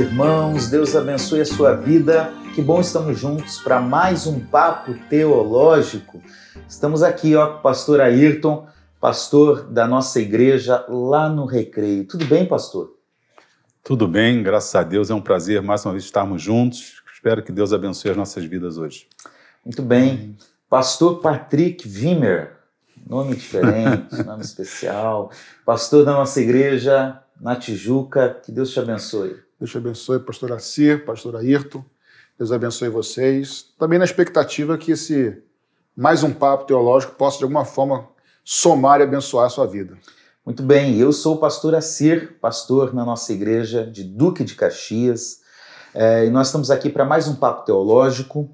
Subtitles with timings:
[0.00, 2.32] irmãos, Deus abençoe a sua vida.
[2.54, 6.22] Que bom estamos juntos para mais um papo teológico.
[6.66, 8.66] Estamos aqui ó, com o pastor Ayrton,
[8.98, 12.06] pastor da nossa igreja lá no Recreio.
[12.06, 12.96] Tudo bem, pastor?
[13.84, 15.10] Tudo bem, graças a Deus.
[15.10, 17.02] É um prazer mais uma vez estarmos juntos.
[17.12, 19.06] Espero que Deus abençoe as nossas vidas hoje.
[19.62, 20.34] Muito bem.
[20.68, 22.56] Pastor Patrick Wimmer,
[23.06, 25.30] nome diferente, nome especial.
[25.66, 28.40] Pastor da nossa igreja na Tijuca.
[28.42, 29.49] Que Deus te abençoe.
[29.60, 31.84] Deus te abençoe, pastor Acir, pastor Ayrton.
[32.38, 33.66] Deus abençoe vocês.
[33.78, 35.36] Também na expectativa que esse
[35.94, 38.08] mais um papo teológico possa, de alguma forma,
[38.42, 39.98] somar e abençoar a sua vida.
[40.46, 45.40] Muito bem, eu sou o pastor Acir, pastor na nossa igreja de Duque de Caxias,
[45.92, 48.50] é, e nós estamos aqui para mais um papo teológico.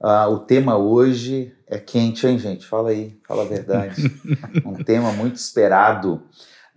[0.00, 2.66] Ah, o tema hoje é quente, hein, gente?
[2.66, 4.10] Fala aí, fala a verdade.
[4.66, 6.20] um tema muito esperado.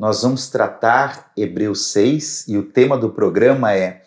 [0.01, 4.01] Nós vamos tratar Hebreus 6 e o tema do programa é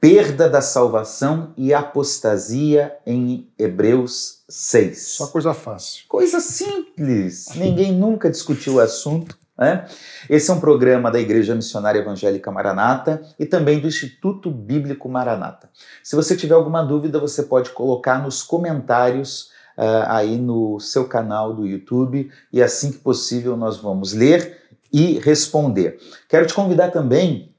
[0.00, 5.06] perda da salvação e apostasia em Hebreus 6.
[5.06, 6.06] Só coisa fácil.
[6.08, 7.48] Coisa simples.
[7.56, 9.36] Ninguém nunca discutiu o assunto.
[9.58, 9.86] Né?
[10.30, 15.68] Esse é um programa da Igreja Missionária Evangélica Maranata e também do Instituto Bíblico Maranata.
[16.02, 21.52] Se você tiver alguma dúvida, você pode colocar nos comentários uh, aí no seu canal
[21.52, 24.57] do YouTube e assim que possível nós vamos ler
[24.92, 25.98] e responder.
[26.28, 27.54] Quero te convidar também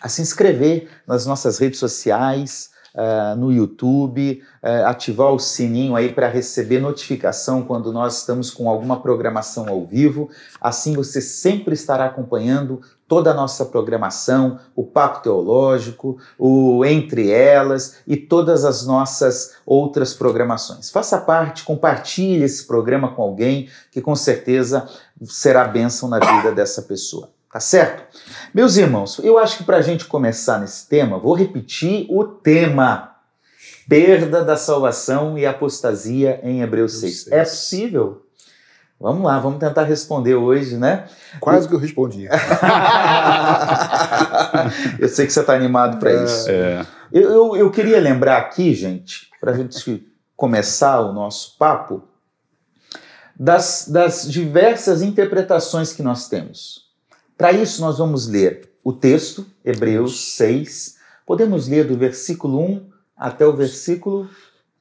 [0.00, 6.12] a se inscrever nas nossas redes sociais, uh, no YouTube, uh, ativar o sininho aí
[6.12, 10.30] para receber notificação quando nós estamos com alguma programação ao vivo.
[10.60, 12.80] Assim você sempre estará acompanhando
[13.10, 20.14] toda a nossa programação, o Papo Teológico, o Entre Elas e todas as nossas outras
[20.14, 20.90] programações.
[20.90, 24.88] Faça parte, compartilhe esse programa com alguém que com certeza
[25.24, 27.30] será bênção na vida dessa pessoa.
[27.52, 28.16] Tá certo?
[28.54, 33.16] Meus irmãos, eu acho que para a gente começar nesse tema, vou repetir o tema:
[33.88, 37.26] perda da salvação e apostasia em Hebreus 6.
[37.32, 38.22] É possível?
[39.00, 41.08] Vamos lá, vamos tentar responder hoje, né?
[41.40, 42.28] Quase que eu respondi.
[45.00, 46.24] eu sei que você está animado para é.
[46.24, 46.50] isso.
[46.50, 46.86] É.
[47.10, 50.06] Eu, eu, eu, queria lembrar aqui, gente, para a gente
[50.36, 52.02] começar o nosso papo,
[53.34, 56.90] das, das diversas interpretações que nós temos.
[57.38, 60.96] Para isso, nós vamos ler o texto, Hebreus 6.
[61.24, 64.28] Podemos ler do versículo 1 até o versículo.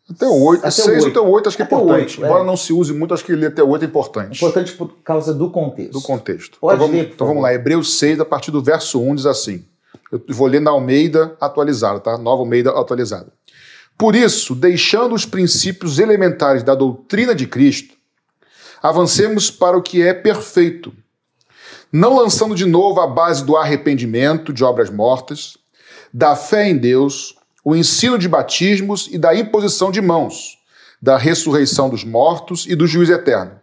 [0.09, 0.59] Até o 8.
[0.61, 2.19] Até 6 até o 8 acho que é importante.
[2.19, 2.45] 8, Embora é.
[2.45, 4.37] não se use muito, acho que ler até o 8 é importante.
[4.37, 5.93] Importante por causa do contexto.
[5.93, 6.57] Do contexto.
[6.59, 7.53] Pode então, ler, vamos, então vamos lá.
[7.53, 9.65] Hebreus 6, a partir do verso 1, diz assim.
[10.11, 12.17] Eu vou ler na Almeida atualizada, tá?
[12.17, 13.31] Nova Almeida atualizada.
[13.97, 17.95] Por isso, deixando os princípios elementares da doutrina de Cristo,
[18.81, 20.91] avancemos para o que é perfeito
[21.91, 25.57] não lançando de novo a base do arrependimento de obras mortas,
[26.13, 27.35] da fé em Deus,
[27.69, 30.57] o ensino de batismos e da imposição de mãos,
[30.99, 33.61] da ressurreição dos mortos e do juízo eterno.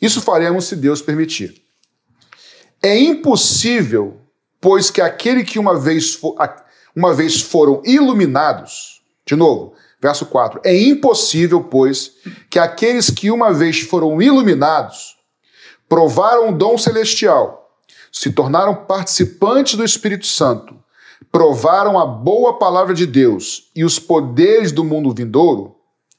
[0.00, 1.62] Isso faremos se Deus permitir.
[2.82, 4.22] É impossível,
[4.58, 6.34] pois que aquele que uma vez, for,
[6.96, 12.12] uma vez foram iluminados, de novo, verso 4, é impossível, pois,
[12.48, 15.18] que aqueles que uma vez foram iluminados
[15.90, 17.70] provaram o dom celestial
[18.10, 20.81] se tornaram participantes do Espírito Santo,
[21.30, 25.76] provaram a boa palavra de Deus e os poderes do mundo vindouro,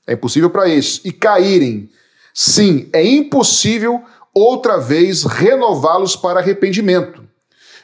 [0.07, 1.89] é impossível para esses, e caírem.
[2.33, 4.01] Sim, é impossível
[4.33, 7.23] outra vez renová-los para arrependimento,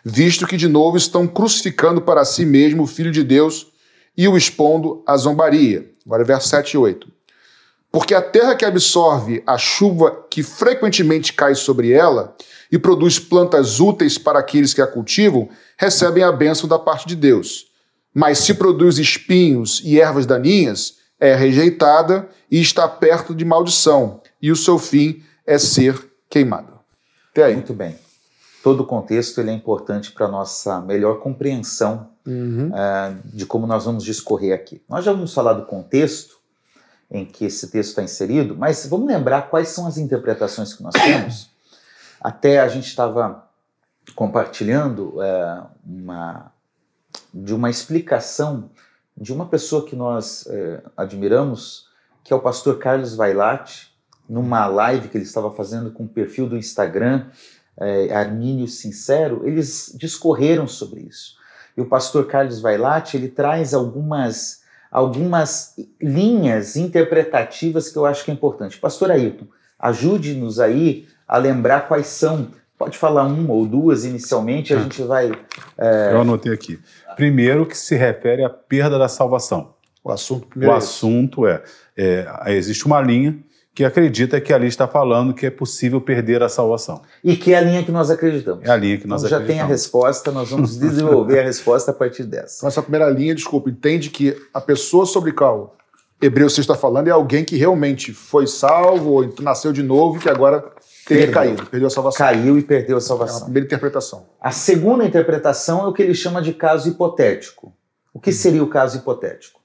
[0.03, 3.67] visto que de novo estão crucificando para si mesmo o Filho de Deus
[4.17, 5.91] e o expondo à zombaria.
[6.05, 7.18] Agora, verso 7 e 8.
[7.91, 12.35] Porque a terra que absorve a chuva que frequentemente cai sobre ela
[12.71, 17.15] e produz plantas úteis para aqueles que a cultivam, recebem a bênção da parte de
[17.15, 17.67] Deus.
[18.13, 24.51] Mas se produz espinhos e ervas daninhas, é rejeitada e está perto de maldição, e
[24.51, 26.79] o seu fim é ser queimado.
[27.31, 27.53] Até aí.
[27.53, 27.95] Muito bem.
[28.63, 32.69] Todo o contexto ele é importante para a nossa melhor compreensão uhum.
[32.69, 34.81] uh, de como nós vamos discorrer aqui.
[34.87, 36.38] Nós já vamos falar do contexto
[37.11, 40.93] em que esse texto está inserido, mas vamos lembrar quais são as interpretações que nós
[40.93, 41.49] temos
[42.19, 43.47] até a gente estava
[44.15, 46.51] compartilhando é, uma,
[47.33, 48.69] de uma explicação
[49.15, 51.87] de uma pessoa que nós é, admiramos,
[52.23, 53.93] que é o pastor Carlos Vailate,
[54.29, 57.27] numa live que ele estava fazendo com o perfil do Instagram,
[57.77, 61.35] é, Armínio Sincero, eles discorreram sobre isso.
[61.75, 64.58] E o pastor Carlos Vailate, ele traz algumas,
[64.91, 68.77] algumas linhas interpretativas que eu acho que é importante.
[68.77, 69.45] Pastor Ailton,
[69.77, 72.47] ajude-nos aí a lembrar quais são
[72.79, 74.81] Pode falar uma ou duas inicialmente, a Ah.
[74.83, 75.29] gente vai.
[76.13, 76.79] Eu anotei aqui.
[77.17, 79.73] Primeiro, que se refere à perda da salvação.
[80.01, 81.61] O assunto primeiro o é assunto é,
[81.97, 83.37] é, existe uma linha
[83.73, 87.01] que acredita que ali está falando que é possível perder a salvação.
[87.23, 88.65] E que é a linha que nós acreditamos.
[88.65, 89.71] É a linha que nós Então já tem a acreditamos.
[89.71, 92.57] resposta, nós vamos desenvolver a resposta a partir dessa.
[92.57, 95.77] Então, essa primeira linha, desculpa, entende que a pessoa sobre qual
[96.21, 100.19] Hebreus 6 está falando é alguém que realmente foi salvo ou nasceu de novo e
[100.19, 100.59] que agora
[101.07, 101.31] teria Perdeu.
[101.33, 102.17] caído, perdeu a salvação.
[102.25, 103.43] Caiu e perdeu a É a salvação.
[103.45, 104.25] primeira interpretação.
[104.41, 107.71] A segunda interpretação é o que ele chama de caso hipotético.
[108.13, 109.61] O que seria o caso hipotético?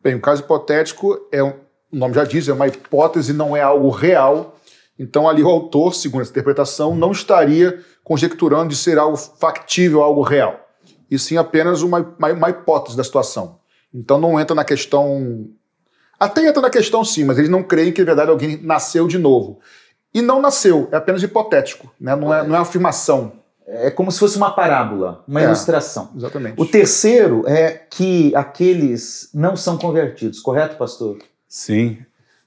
[0.00, 1.54] Bem, o caso hipotético é, um-
[1.92, 4.56] o nome já diz, é uma hipótese, não é algo real.
[4.98, 10.22] Então, ali o autor, segundo essa interpretação, não estaria conjecturando de ser algo factível, algo
[10.22, 10.58] real.
[11.10, 13.58] E sim apenas uma, uma, uma hipótese da situação.
[13.94, 15.46] Então, não entra na questão.
[16.18, 19.18] Até entra na questão, sim, mas eles não creem que, na verdade, alguém nasceu de
[19.18, 19.60] novo.
[20.14, 22.16] E não nasceu, é apenas hipotético, né?
[22.16, 23.32] não, é, não é uma afirmação.
[23.66, 25.44] É como se fosse uma parábola, uma É.
[25.44, 26.10] ilustração.
[26.16, 26.54] Exatamente.
[26.58, 31.18] O terceiro é que aqueles não são convertidos, correto, pastor?
[31.48, 31.98] Sim,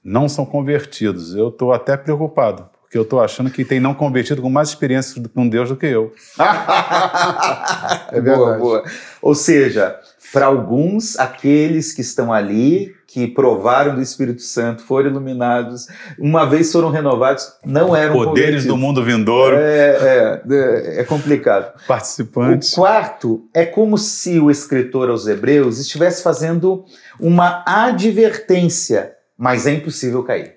[0.04, 1.34] não são convertidos.
[1.34, 5.22] Eu estou até preocupado, porque eu estou achando que tem não convertido com mais experiência
[5.34, 6.12] com Deus do que eu.
[8.12, 8.38] É verdade.
[8.38, 8.84] Boa, boa.
[9.22, 9.98] Ou seja,
[10.32, 16.70] para alguns, aqueles que estão ali, que provaram do Espírito Santo, foram iluminados, uma vez
[16.70, 18.64] foram renovados, não eram Poderes convertidos.
[18.66, 21.72] do mundo vindouro, É, é, é complicado.
[21.88, 22.72] participantes.
[22.72, 26.84] O quarto é como se o escritor aos Hebreus estivesse fazendo
[27.18, 30.54] uma advertência, mas é impossível cair.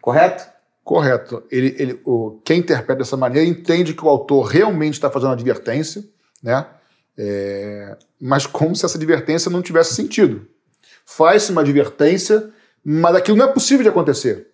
[0.00, 0.46] Correto?
[0.82, 1.42] Correto.
[1.50, 5.34] Ele, ele, o, quem interpreta dessa maneira entende que o autor realmente está fazendo uma
[5.34, 6.02] advertência,
[6.42, 6.64] né?
[7.18, 10.46] É, mas como se essa advertência não tivesse sentido.
[11.06, 12.50] Faz-se uma advertência,
[12.84, 14.48] mas aquilo não é possível de acontecer.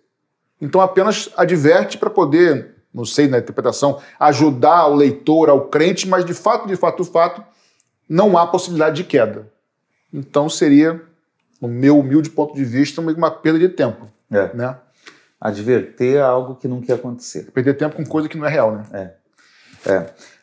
[0.61, 6.25] Então apenas adverte para poder, não sei na interpretação, ajudar o leitor, ao crente, mas
[6.25, 7.43] de fato, de fato, de fato,
[8.09, 9.51] não há possibilidade de queda.
[10.13, 11.03] Então seria,
[11.61, 14.55] no meu humilde ponto de vista, uma- perda de tempo, É.
[14.55, 14.77] né?
[15.41, 17.51] Adverter é algo que não quer acontecer.
[17.51, 19.13] Perder tempo com coisa que não é real, né?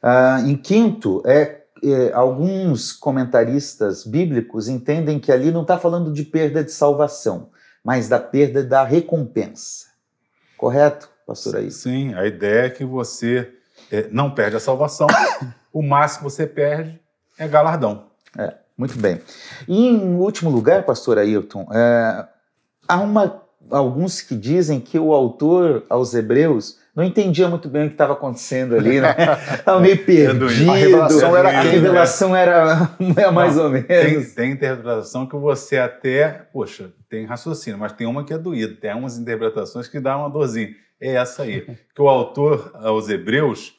[0.02, 6.24] Ah, em quinto, é, é, alguns comentaristas bíblicos entendem que ali não está falando de
[6.24, 7.50] perda de salvação,
[7.84, 9.88] mas da perda da recompensa.
[10.58, 11.72] Correto, pastor aí?
[11.72, 13.52] Sim, a ideia é que você
[13.92, 15.08] é, não perde a salvação,
[15.72, 17.00] o máximo que você perde
[17.38, 18.10] é galardão.
[18.80, 19.22] Muito bem.
[19.68, 22.26] E em último lugar, pastor Ailton, é,
[22.88, 27.88] há uma, alguns que dizem que o autor aos Hebreus não entendia muito bem o
[27.88, 29.16] que estava acontecendo ali, né?
[29.56, 30.48] Estava meio perdido.
[30.70, 31.72] A revelação era a aqui, né?
[31.72, 34.34] revelação era é mais ou Tem, menos.
[34.34, 38.94] tem interpretação que você até, poxa, tem raciocínio, mas tem uma que é doída, tem
[38.94, 40.70] umas interpretações que dá uma dorzinha.
[41.00, 41.66] É essa aí.
[41.96, 43.74] Que o autor aos Hebreus,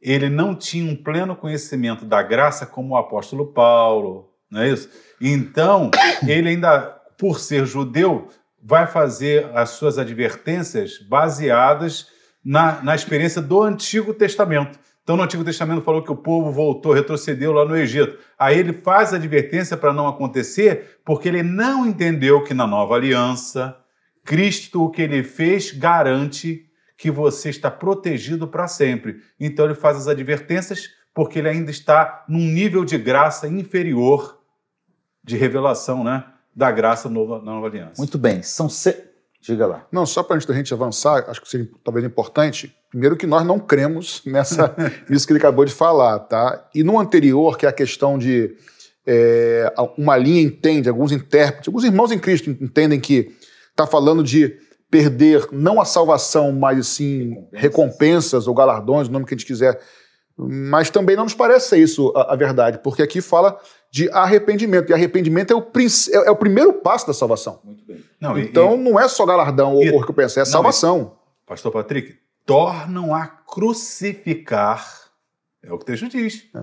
[0.00, 4.88] ele não tinha um pleno conhecimento da graça como o apóstolo Paulo, não é isso?
[5.20, 5.90] Então,
[6.26, 8.28] ele ainda, por ser judeu,
[8.68, 12.08] vai fazer as suas advertências baseadas
[12.44, 14.76] na, na experiência do Antigo Testamento.
[15.04, 18.18] Então, no Antigo Testamento falou que o povo voltou, retrocedeu lá no Egito.
[18.36, 22.96] Aí ele faz a advertência para não acontecer, porque ele não entendeu que na nova
[22.96, 23.76] aliança,
[24.24, 29.20] Cristo, o que ele fez, garante que você está protegido para sempre.
[29.38, 34.40] Então, ele faz as advertências porque ele ainda está num nível de graça inferior
[35.22, 36.24] de revelação, né?
[36.56, 37.94] Da graça nova, na nova aliança.
[37.98, 38.42] Muito bem.
[38.42, 38.96] São se...
[39.42, 39.86] Diga lá.
[39.92, 43.44] Não, só para antes da gente avançar, acho que seria talvez importante, primeiro que nós
[43.44, 44.74] não cremos nessa
[45.08, 46.68] nisso que ele acabou de falar, tá?
[46.74, 48.56] E no anterior, que é a questão de
[49.06, 53.36] é, uma linha entende, alguns intérpretes, alguns irmãos em Cristo entendem que
[53.70, 54.56] está falando de
[54.90, 57.60] perder não a salvação, mas sim Recompensas.
[57.60, 59.78] recompensas ou galardões, o nome que a gente quiser.
[60.38, 63.58] Mas também não nos parece ser isso a, a verdade, porque aqui fala
[63.90, 67.60] de arrependimento, e arrependimento é o, é- é o primeiro passo da salvação.
[67.64, 68.04] Muito bem.
[68.20, 71.16] Não, Então e- não é só galardão ou, e- ou recompensa, é não, salvação.
[71.46, 74.84] Pastor Patrick, tornam a crucificar,
[75.62, 76.60] é o que o texto diz, É.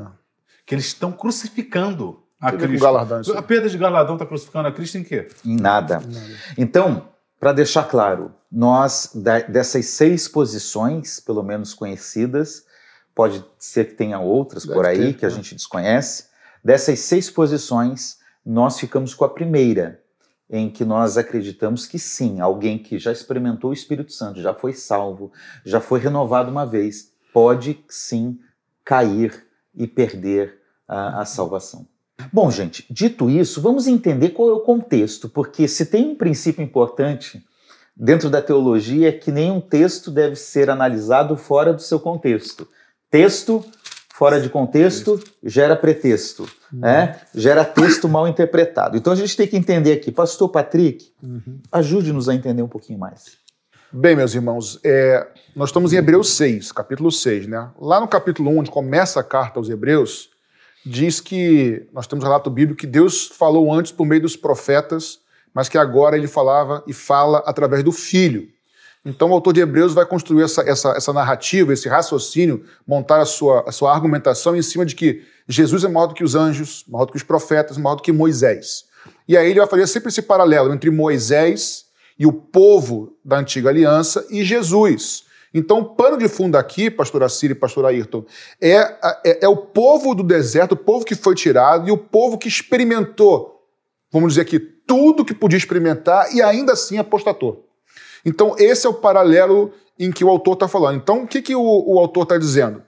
[0.65, 2.84] que eles estão crucificando a Tem Cristo.
[2.84, 3.38] galardão aí.
[3.38, 5.27] A perda de galardão está crucificando a Cristo em quê?
[5.46, 6.01] Em nada.
[6.58, 7.08] Então,
[7.39, 9.12] para deixar claro, nós,
[9.50, 12.65] dessas seis posições, pelo menos conhecidas,
[13.15, 15.36] pode ser que tenha outras Deve por aí ter, que a né?
[15.36, 16.25] gente desconhece,
[16.63, 20.01] dessas seis posições, nós ficamos com a primeira,
[20.50, 24.74] em que nós acreditamos que sim, alguém que já experimentou o Espírito Santo, já foi
[24.74, 25.32] salvo,
[25.65, 28.39] já foi renovado uma vez, pode sim
[28.84, 31.88] cair e perder a, a salvação.
[32.32, 36.63] Bom, gente, dito isso, vamos entender qual é o contexto, porque se tem um princípio
[36.63, 37.43] importante
[37.96, 42.67] dentro da teologia é que nenhum texto deve ser analisado fora do seu contexto.
[43.13, 43.63] Texto
[44.12, 46.79] fora de contexto gera pretexto, uhum.
[46.79, 47.22] né?
[47.36, 48.98] gera texto mal interpretado.
[48.98, 51.60] Então a gente tem que entender aqui, Pastor Patrick, uhum.
[51.72, 53.38] ajude-nos a entender um pouquinho mais.
[53.91, 57.70] Bem, meus irmãos, é, nós estamos em Hebreus 6, capítulo 6, né?
[57.79, 60.32] Lá no capítulo 1, onde começa a carta aos Hebreus,
[60.84, 65.20] diz que nós temos um relato bíblico que Deus falou antes por meio dos profetas,
[65.53, 68.48] mas que agora ele falava e fala através do Filho.
[69.05, 73.25] Então o autor de Hebreus vai construir essa, essa, essa narrativa, esse raciocínio, montar a
[73.25, 76.86] sua, a sua argumentação em cima de que Jesus é maior do que os anjos,
[76.88, 78.86] maior do que os profetas, maior do que Moisés.
[79.27, 81.86] E aí ele vai fazer sempre esse paralelo entre Moisés
[82.17, 85.25] e o povo da antiga aliança e Jesus.
[85.53, 88.25] Então, o pano de fundo aqui, pastor Assírio e pastor Ayrton,
[88.60, 88.77] é,
[89.24, 92.48] é, é, o povo do deserto, o povo que foi tirado e o povo que
[92.48, 93.62] experimentou,
[94.12, 97.69] vamos dizer aqui, tudo que podia experimentar e ainda assim apostatou.
[98.25, 100.98] Então, esse é o paralelo em que o autor está falando.
[100.98, 102.82] Então, o que, que o, o autor está dizendo?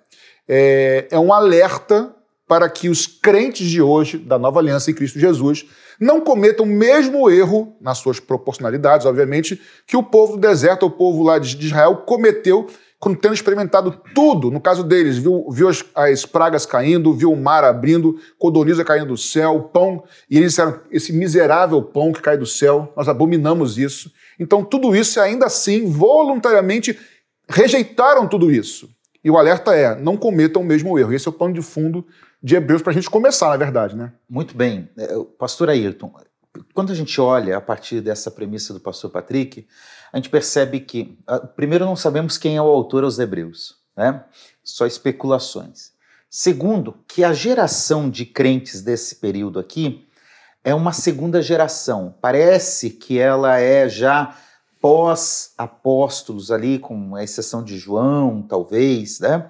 [0.48, 2.13] É, é um alerta
[2.48, 5.65] para que os crentes de hoje, da nova aliança em Cristo Jesus,
[6.00, 10.92] não cometam o mesmo erro, nas suas proporcionalidades, obviamente, que o povo do deserto, o
[10.92, 12.68] povo lá de Israel, cometeu
[13.00, 17.38] quando tendo experimentado tudo, no caso deles, viu, viu as, as, pragas caindo, viu o
[17.38, 22.38] mar abrindo, codorniza caindo do céu, pão, e eles disseram, esse miserável pão que cai
[22.38, 24.12] do céu, nós abominamos isso.
[24.39, 27.00] Então, tudo isso, ainda assim, voluntariamente
[27.48, 28.89] rejeitaram tudo isso.
[29.24, 31.13] E o alerta é: não cometam o mesmo erro.
[31.13, 32.06] Esse é o pano de fundo
[32.42, 33.96] de Hebreus para a gente começar, na verdade.
[33.96, 34.12] Né?
[34.30, 34.89] Muito bem.
[34.98, 36.13] É, pastor Ayrton,
[36.74, 39.68] quando a gente olha a partir dessa premissa do pastor Patrick,
[40.13, 41.18] a gente percebe que,
[41.56, 44.24] primeiro, não sabemos quem é o autor aos Hebreus, né?
[44.63, 45.92] só especulações.
[46.30, 50.06] Segundo, que a geração de crentes desse período aqui
[50.65, 52.15] é uma segunda geração.
[52.19, 54.36] Parece que ela é já
[54.81, 59.50] pós-apóstolos ali, com a exceção de João, talvez, né?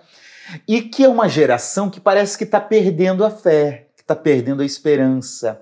[0.68, 4.62] E que é uma geração que parece que está perdendo a fé, que está perdendo
[4.62, 5.62] a esperança,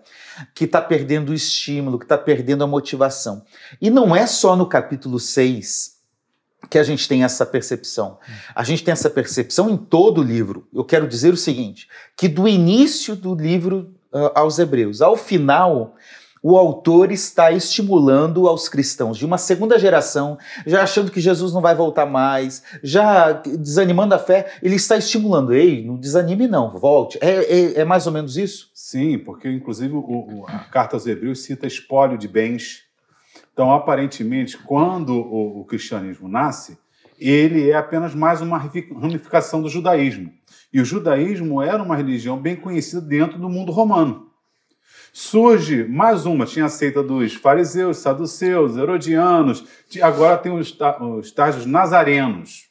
[0.55, 3.45] que está perdendo o estímulo, que está perdendo a motivação.
[3.79, 5.93] E não é só no capítulo 6
[6.69, 8.17] que a gente tem essa percepção.
[8.55, 10.67] A gente tem essa percepção em todo o livro.
[10.73, 13.93] Eu quero dizer o seguinte: que do início do livro
[14.35, 15.95] aos Hebreus ao final,
[16.43, 21.61] o autor está estimulando aos cristãos de uma segunda geração, já achando que Jesus não
[21.61, 25.53] vai voltar mais, já desanimando a fé, ele está estimulando.
[25.53, 27.17] Ei, não desanime não, volte.
[27.21, 28.69] É, é, é mais ou menos isso?
[28.73, 32.83] Sim, porque inclusive o, a carta aos Hebreus cita espólio de bens.
[33.53, 36.77] Então, aparentemente, quando o, o cristianismo nasce,
[37.17, 40.29] ele é apenas mais uma ramificação do judaísmo.
[40.73, 44.31] E o judaísmo era uma religião bem conhecida dentro do mundo romano.
[45.13, 49.63] Surge mais uma, tinha a seita dos fariseus, saduceus, herodianos,
[50.01, 52.69] agora tem os, os estágios nazarenos.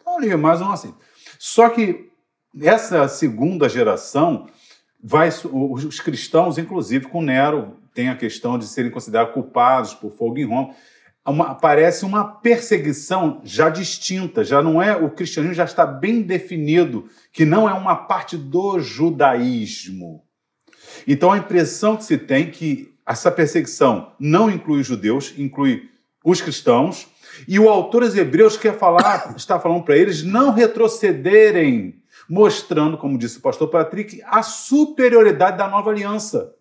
[0.00, 0.94] Então, ali, mais uma assim.
[1.38, 2.10] Só que
[2.62, 4.46] essa segunda geração
[5.02, 10.38] vai, os cristãos, inclusive com Nero, tem a questão de serem considerados culpados por fogo
[10.38, 10.74] em Roma.
[11.26, 17.08] Uma, parece uma perseguição já distinta, já não é o cristianismo já está bem definido
[17.32, 20.22] que não é uma parte do judaísmo.
[21.06, 25.88] Então a impressão que se tem é que essa perseguição não inclui os judeus, inclui
[26.24, 27.06] os cristãos,
[27.48, 33.18] e o autor dos Hebreus quer falar, está falando para eles não retrocederem, mostrando, como
[33.18, 36.54] disse o pastor Patrick, a superioridade da nova aliança.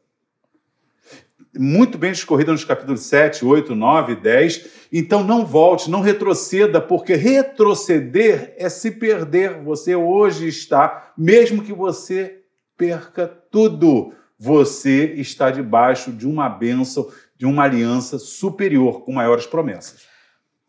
[1.58, 4.70] Muito bem discorrida nos capítulos 7, 8, 9, 10.
[4.92, 9.62] Então não volte, não retroceda, porque retroceder é se perder.
[9.64, 12.40] Você hoje está, mesmo que você
[12.76, 20.02] perca tudo você está debaixo de uma bênção, de uma aliança superior, com maiores promessas.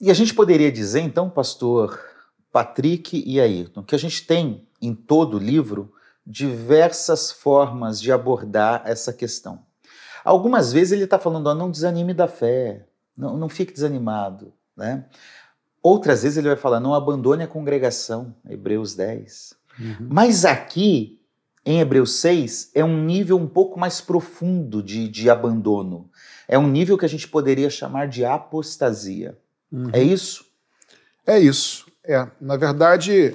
[0.00, 1.98] E a gente poderia dizer, então, pastor
[2.52, 5.92] Patrick e Ayrton, que a gente tem em todo o livro
[6.24, 9.58] diversas formas de abordar essa questão.
[10.24, 14.52] Algumas vezes ele está falando, oh, não desanime da fé, não, não fique desanimado.
[14.76, 15.04] Né?
[15.82, 19.54] Outras vezes ele vai falar, não abandone a congregação, Hebreus 10.
[19.78, 20.08] Uhum.
[20.08, 21.20] Mas aqui
[21.66, 26.10] em Hebreus 6 é um nível um pouco mais profundo de, de abandono.
[26.48, 29.36] É um nível que a gente poderia chamar de apostasia.
[29.70, 29.90] Uhum.
[29.92, 30.44] É isso?
[31.26, 31.86] É isso.
[32.02, 32.26] É.
[32.40, 33.34] Na verdade,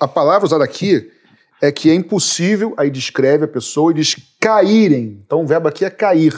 [0.00, 1.12] a palavra usada aqui
[1.60, 5.22] é que é impossível, aí descreve a pessoa e diz caírem.
[5.24, 6.34] Então o verbo aqui é cair.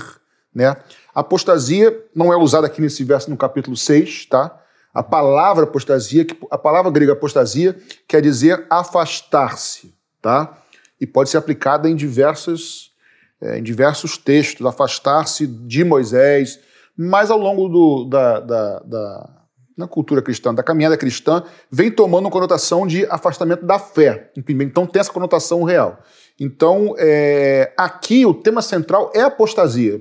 [0.54, 0.74] Né?
[1.14, 4.56] Apostasia não é usada aqui nesse verso no capítulo 6, tá?
[4.92, 10.60] A palavra apostasia, a palavra grega apostasia quer dizer afastar-se, tá?
[11.00, 12.90] e pode ser aplicada em, diversas,
[13.40, 16.60] é, em diversos textos, afastar-se de Moisés,
[16.96, 19.39] mas ao longo do, da, da, da
[19.76, 24.30] na cultura cristã, da caminhada cristã, vem tomando uma conotação de afastamento da fé.
[24.36, 25.98] Então tem essa conotação real.
[26.38, 30.00] Então, é, aqui o tema central é apostasia.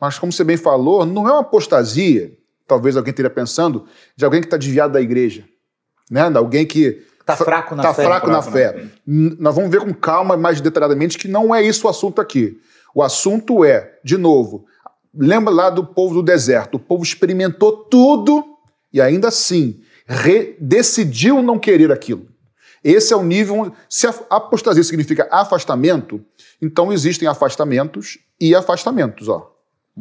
[0.00, 2.32] Mas, como você bem falou, não é uma apostasia,
[2.66, 3.84] talvez alguém esteja pensando,
[4.14, 5.44] de alguém que está desviado da igreja.
[6.10, 6.30] Né?
[6.30, 8.04] De alguém que Está fraco na tá fé.
[8.04, 8.66] fraco, na, fraco fé.
[8.66, 8.88] na fé.
[9.06, 12.58] N- Nós vamos ver com calma, mais detalhadamente, que não é isso o assunto aqui.
[12.94, 14.64] O assunto é, de novo,
[15.14, 16.76] lembra lá do povo do deserto.
[16.76, 18.44] O povo experimentou tudo
[18.92, 19.80] e ainda assim
[20.58, 22.26] decidiu não querer aquilo.
[22.82, 23.56] Esse é o nível.
[23.56, 26.24] onde- Se a apostasia significa afastamento,
[26.62, 29.52] então existem afastamentos e afastamentos, ó.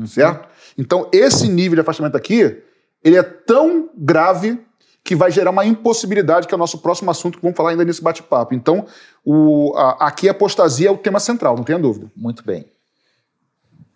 [0.05, 0.47] Certo?
[0.77, 2.61] Então, esse nível de afastamento aqui,
[3.03, 4.59] ele é tão grave
[5.03, 7.83] que vai gerar uma impossibilidade, que é o nosso próximo assunto que vamos falar ainda
[7.83, 8.53] nesse bate-papo.
[8.53, 8.85] Então,
[9.25, 12.11] o, a- aqui a apostasia é o tema central, não tenha dúvida.
[12.15, 12.65] Muito bem.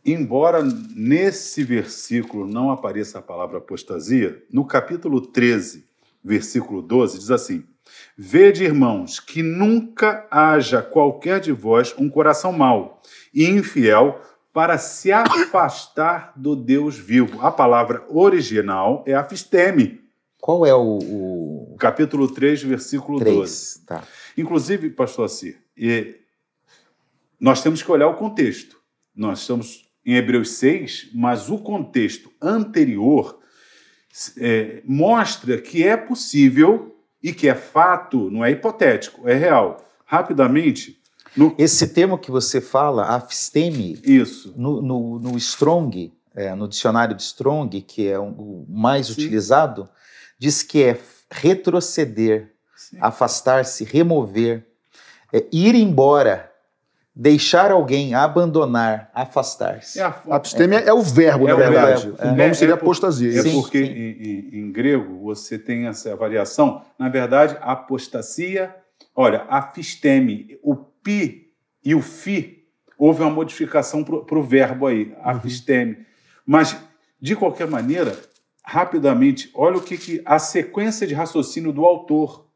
[0.03, 5.85] Embora nesse versículo não apareça a palavra apostasia, no capítulo 13,
[6.23, 7.63] versículo 12, diz assim:
[8.17, 12.99] Vede, irmãos, que nunca haja qualquer de vós um coração mau
[13.33, 14.19] e infiel
[14.51, 17.41] para se afastar do Deus vivo.
[17.41, 20.01] A palavra original é afisteme.
[20.39, 23.29] Qual é o, o Capítulo 3, versículo 12.
[23.29, 23.83] 3?
[23.85, 24.03] Tá.
[24.35, 26.19] Inclusive, pastor Assir, e
[27.39, 28.81] nós temos que olhar o contexto.
[29.15, 33.39] Nós estamos em Hebreus 6, mas o contexto anterior
[34.37, 39.77] é, mostra que é possível e que é fato, não é hipotético, é real.
[40.05, 41.01] Rapidamente,
[41.35, 44.53] no, Esse termo que você fala, afisteme, isso.
[44.57, 49.13] no, no, no Strong, é, no dicionário de Strong, que é o mais Sim.
[49.13, 49.89] utilizado,
[50.37, 52.51] diz que é retroceder,
[52.99, 54.67] afastar-se, remover,
[55.31, 56.50] é, ir embora,
[57.13, 59.99] deixar alguém, abandonar, afastar-se.
[59.99, 62.01] É a, Abstêmia é, o verbo, É na o verdade.
[62.07, 62.27] verbo, O é.
[62.29, 63.39] nome É- seria é apostasia.
[63.39, 63.79] É porque.
[63.79, 66.83] Em, em- em grego você tem essa variação.
[66.97, 68.73] Na verdade, apostasia,
[69.15, 71.49] olha, afisteme, o pi
[71.83, 72.63] e o fi,
[72.97, 75.97] houve uma modificação para o verbo aí, afisteme.
[76.45, 76.77] Mas,
[77.19, 78.15] de qualquer maneira,
[78.63, 82.47] rapidamente, olha o que, que a sequência de raciocínio do autor.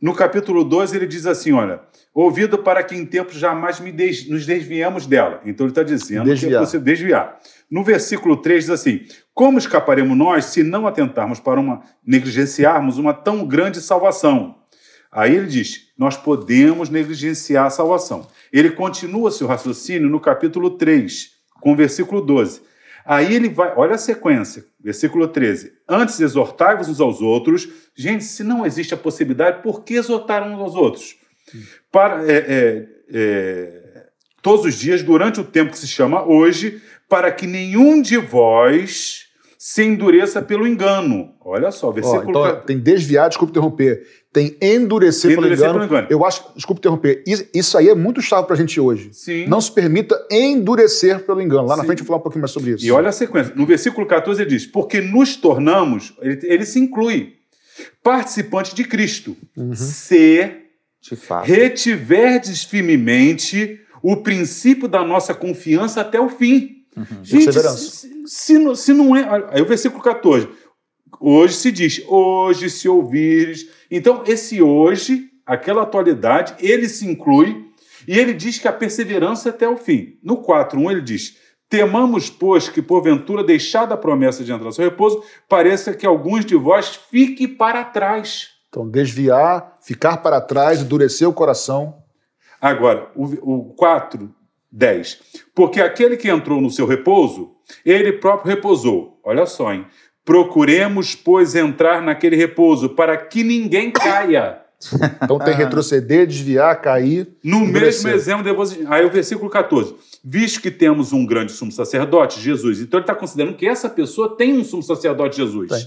[0.00, 1.80] No capítulo 12, ele diz assim: olha,
[2.12, 5.40] ouvido para que em tempos jamais des- nos desviemos dela.
[5.46, 6.60] Então ele está dizendo que é Desviar.
[6.62, 7.38] possível desviar.
[7.70, 9.00] No versículo 3 diz assim:
[9.32, 14.56] Como escaparemos nós se não atentarmos para uma, negligenciarmos uma tão grande salvação?
[15.10, 18.26] Aí ele diz: Nós podemos negligenciar a salvação.
[18.52, 21.30] Ele continua seu raciocínio no capítulo 3,
[21.60, 22.60] com o versículo 12.
[23.04, 25.72] Aí ele vai, olha a sequência, versículo 13.
[25.88, 27.68] Antes exortai-vos uns aos outros.
[27.94, 31.16] Gente, se não existe a possibilidade, por que exortar uns aos outros?
[31.92, 34.06] Para, é, é, é,
[34.40, 39.23] todos os dias, durante o tempo que se chama hoje, para que nenhum de vós
[39.66, 41.30] se endureça pelo engano.
[41.42, 44.02] Olha só, versículo então, ca- tem desviar, desculpa interromper.
[44.30, 45.84] Tem endurecer, Endurecer pelo, pelo engano.
[45.84, 46.06] engano.
[46.10, 49.08] Eu acho, desculpa interromper, isso, isso aí é muito chave pra gente hoje.
[49.14, 49.46] Sim.
[49.46, 51.66] Não se permita endurecer pelo engano.
[51.66, 51.86] Lá na Sim.
[51.86, 52.84] frente eu vou falar um pouquinho mais sobre isso.
[52.84, 53.54] E olha a sequência.
[53.56, 57.32] No versículo 14 ele diz: Porque nos tornamos, ele, ele se inclui,
[58.02, 59.74] participantes de Cristo, Uhum.
[59.74, 60.50] se
[61.44, 66.83] retiverdes firmemente o princípio da nossa confiança até o fim.
[67.22, 67.78] Gente, Perseverança.
[67.78, 69.48] se, se não, se não é.
[69.50, 70.48] Aí o versículo 14.
[71.20, 73.68] Hoje se diz, hoje se ouvires.
[73.90, 77.64] Então, esse hoje, aquela atualidade, ele se inclui
[78.06, 80.18] e ele diz que a perseverança é até o fim.
[80.22, 81.36] No 4.1 ele diz:
[81.68, 86.44] Temamos, pois, que porventura, deixada a promessa de entrar no seu repouso, pareça que alguns
[86.44, 88.48] de vós fiquem para trás.
[88.68, 92.02] Então, desviar, ficar para trás, endurecer o coração.
[92.60, 94.32] Agora, o, o 4,
[94.76, 95.20] 10.
[95.54, 97.52] Porque aquele que entrou no seu repouso,
[97.86, 99.20] ele próprio repousou.
[99.24, 99.86] Olha só, hein?
[100.24, 104.60] Procuremos, pois, entrar naquele repouso para que ninguém caia.
[105.22, 105.56] Então tem Ah.
[105.56, 107.26] retroceder, desviar, cair.
[107.42, 108.04] No Endurecer.
[108.04, 109.94] mesmo exemplo, depois, aí o versículo 14.
[110.22, 112.80] Visto que temos um grande sumo sacerdote, Jesus.
[112.80, 115.70] Então ele está considerando que essa pessoa tem um sumo sacerdote, Jesus.
[115.70, 115.86] Tem.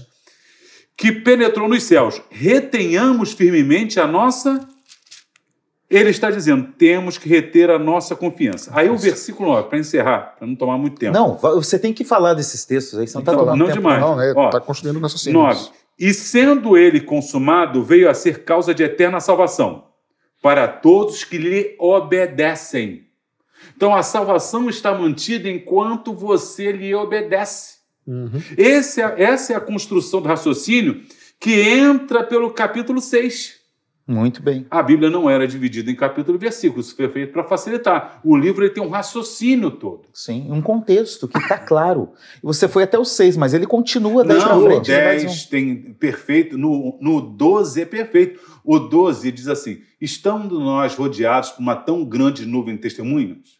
[0.96, 2.20] Que penetrou nos céus.
[2.28, 4.66] Retenhamos firmemente a nossa.
[5.90, 8.70] Ele está dizendo, temos que reter a nossa confiança.
[8.74, 11.14] Aí o versículo 9, para encerrar, para não tomar muito tempo.
[11.16, 13.78] Não, você tem que falar desses textos aí, você não está Então, tomando não tempo.
[13.78, 14.00] demais.
[14.00, 14.32] Não, né?
[14.36, 15.32] Ó, Tá construindo nessa ciência.
[15.32, 15.68] 9.
[15.98, 19.84] E sendo ele consumado, veio a ser causa de eterna salvação
[20.42, 23.06] para todos que lhe obedecem.
[23.76, 27.78] Então a salvação está mantida enquanto você lhe obedece.
[28.06, 28.30] Uhum.
[28.56, 31.02] Esse é- essa é a construção do raciocínio
[31.40, 33.57] que entra pelo capítulo 6.
[34.08, 34.66] Muito bem.
[34.70, 38.18] A Bíblia não era dividida em capítulo e versículo, isso foi feito para facilitar.
[38.24, 40.08] O livro ele tem um raciocínio todo.
[40.14, 42.12] Sim, um contexto que está claro.
[42.42, 44.90] Você foi até o 6, mas ele continua daí para o frente.
[44.90, 48.40] vai 10 dizer tem perfeito, no, no 12 é perfeito.
[48.64, 53.58] O 12 diz assim: estando nós rodeados por uma tão grande nuvem de testemunhas,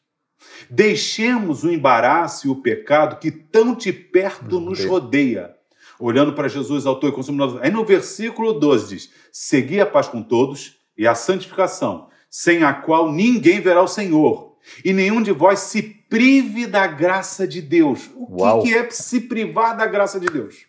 [0.71, 5.59] deixemos o embaraço e o pecado que tão de perto nos rodeia.
[6.01, 7.59] Olhando para Jesus, autor e consumidor.
[7.61, 12.73] Aí no versículo 12 diz: Segui a paz com todos e a santificação, sem a
[12.73, 14.57] qual ninguém verá o Senhor.
[14.85, 18.11] E nenhum de vós se prive da graça de Deus.
[18.17, 20.67] O que, que é se privar da graça de Deus?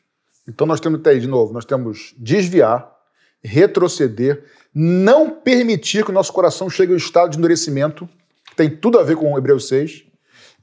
[0.47, 2.87] Então nós temos até aí, de novo, nós temos desviar,
[3.43, 8.07] retroceder, não permitir que o nosso coração chegue ao estado de endurecimento,
[8.45, 10.03] que tem tudo a ver com o Hebreus 6,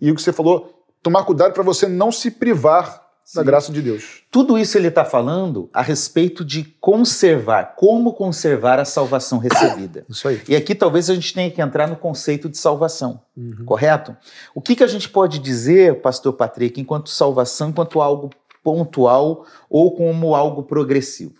[0.00, 3.46] e o que você falou, tomar cuidado para você não se privar da Sim.
[3.46, 4.22] graça de Deus.
[4.30, 10.06] Tudo isso ele está falando a respeito de conservar, como conservar a salvação recebida.
[10.08, 10.40] Isso aí.
[10.48, 13.20] E aqui talvez a gente tenha que entrar no conceito de salvação,
[13.64, 14.16] correto?
[14.54, 18.30] O que, que a gente pode dizer, pastor Patrick, enquanto salvação, enquanto algo
[18.62, 21.34] pontual ou como algo progressivo?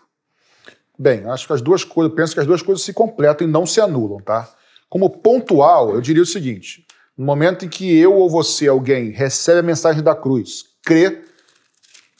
[0.98, 3.66] Bem, acho que as duas coisas, penso que as duas coisas se completam e não
[3.66, 4.48] se anulam, tá?
[4.88, 6.84] Como pontual, eu diria o seguinte:
[7.16, 11.25] no momento em que eu ou você, alguém, recebe a mensagem da cruz, crê,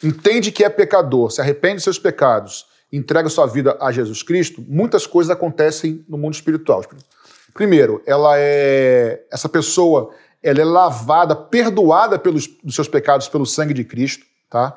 [0.02, 4.64] entende que é pecador, se arrepende dos seus pecados, entrega sua vida a Jesus Cristo,
[4.68, 6.85] muitas coisas acontecem no mundo espiritual.
[7.52, 10.11] Primeiro, ela é essa pessoa,
[10.42, 14.76] ela é lavada, perdoada pelos dos seus pecados pelo sangue de Cristo, tá?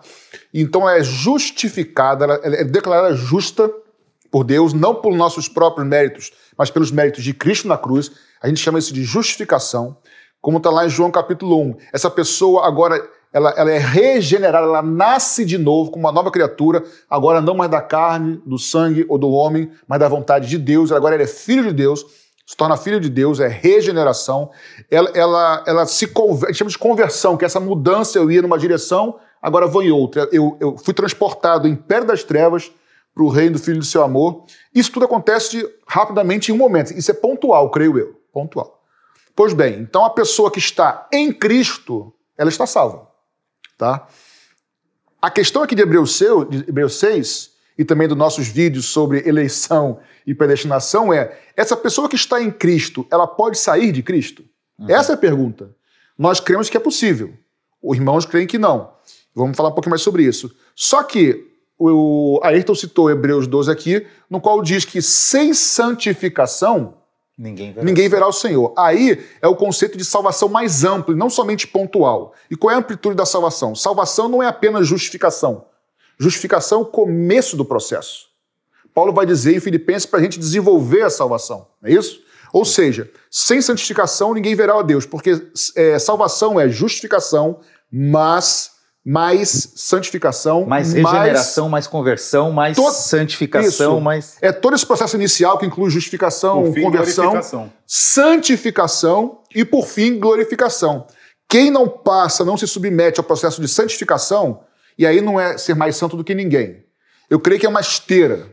[0.54, 3.70] Então ela é justificada, ela é declarada justa
[4.32, 8.12] por Deus, não por nossos próprios méritos, mas pelos méritos de Cristo na cruz.
[8.42, 9.98] A gente chama isso de justificação,
[10.42, 11.78] como está lá em João capítulo 1.
[11.92, 16.84] Essa pessoa agora ela, ela é regenerada, ela nasce de novo como uma nova criatura,
[17.10, 20.92] agora não mais da carne, do sangue ou do homem, mas da vontade de Deus.
[20.92, 22.06] Agora ela é filho de Deus,
[22.46, 24.50] se torna filho de Deus, é regeneração.
[24.90, 29.20] Ela, ela, ela se converte, chama de conversão, que essa mudança eu ia numa direção,
[29.40, 30.28] agora vou em outra.
[30.32, 32.72] Eu, eu fui transportado do império das trevas
[33.14, 34.46] para o reino do Filho do seu amor.
[34.74, 36.92] Isso tudo acontece rapidamente em um momento.
[36.94, 38.20] Isso é pontual, creio eu.
[38.34, 38.82] Pontual.
[39.36, 43.09] Pois bem, então a pessoa que está em Cristo, ela está salva.
[43.80, 44.06] Tá?
[45.22, 49.26] A questão aqui de Hebreus, seu- de Hebreus 6 e também dos nossos vídeos sobre
[49.26, 54.44] eleição e predestinação é: essa pessoa que está em Cristo, ela pode sair de Cristo?
[54.88, 55.74] Essa é a pergunta.
[56.18, 57.34] Nós cremos que é possível.
[57.82, 58.92] Os irmãos creem que não.
[59.34, 60.54] Vamos falar um pouquinho mais sobre isso.
[60.76, 66.98] Só que o Ayrton citou Hebreus 12 aqui, no qual diz que sem santificação
[67.40, 67.86] Ninguém verá.
[67.86, 68.74] ninguém verá o Senhor.
[68.78, 72.34] Aí é o conceito de salvação mais amplo e não somente pontual.
[72.52, 73.74] E qual é a amplitude da salvação?
[73.74, 75.66] Salvação não é apenas justificação.
[76.20, 78.28] Justificação é o começo do processo.
[78.94, 82.22] Paulo vai dizer em Filipenses para a gente desenvolver a salvação, não é isso?
[82.52, 85.42] Ou seja, sem santificação ninguém verá a Deus, porque
[85.78, 88.72] é, salvação é justificação, mas
[89.12, 94.02] mais santificação, Mais regeneração, mais conversão, mais To- santificação, Isso.
[94.02, 94.38] mais.
[94.40, 101.08] É todo esse processo inicial que inclui justificação, fim, conversão, santificação e, por fim, glorificação.
[101.50, 104.62] Quem não passa, não se submete ao processo de santificação,
[104.96, 106.84] e aí não é ser mais santo do que ninguém.
[107.32, 108.46] Eu creio que é uma esteira.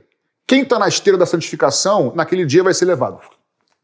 [0.47, 3.21] Quem está na esteira da santificação, naquele dia vai ser levado.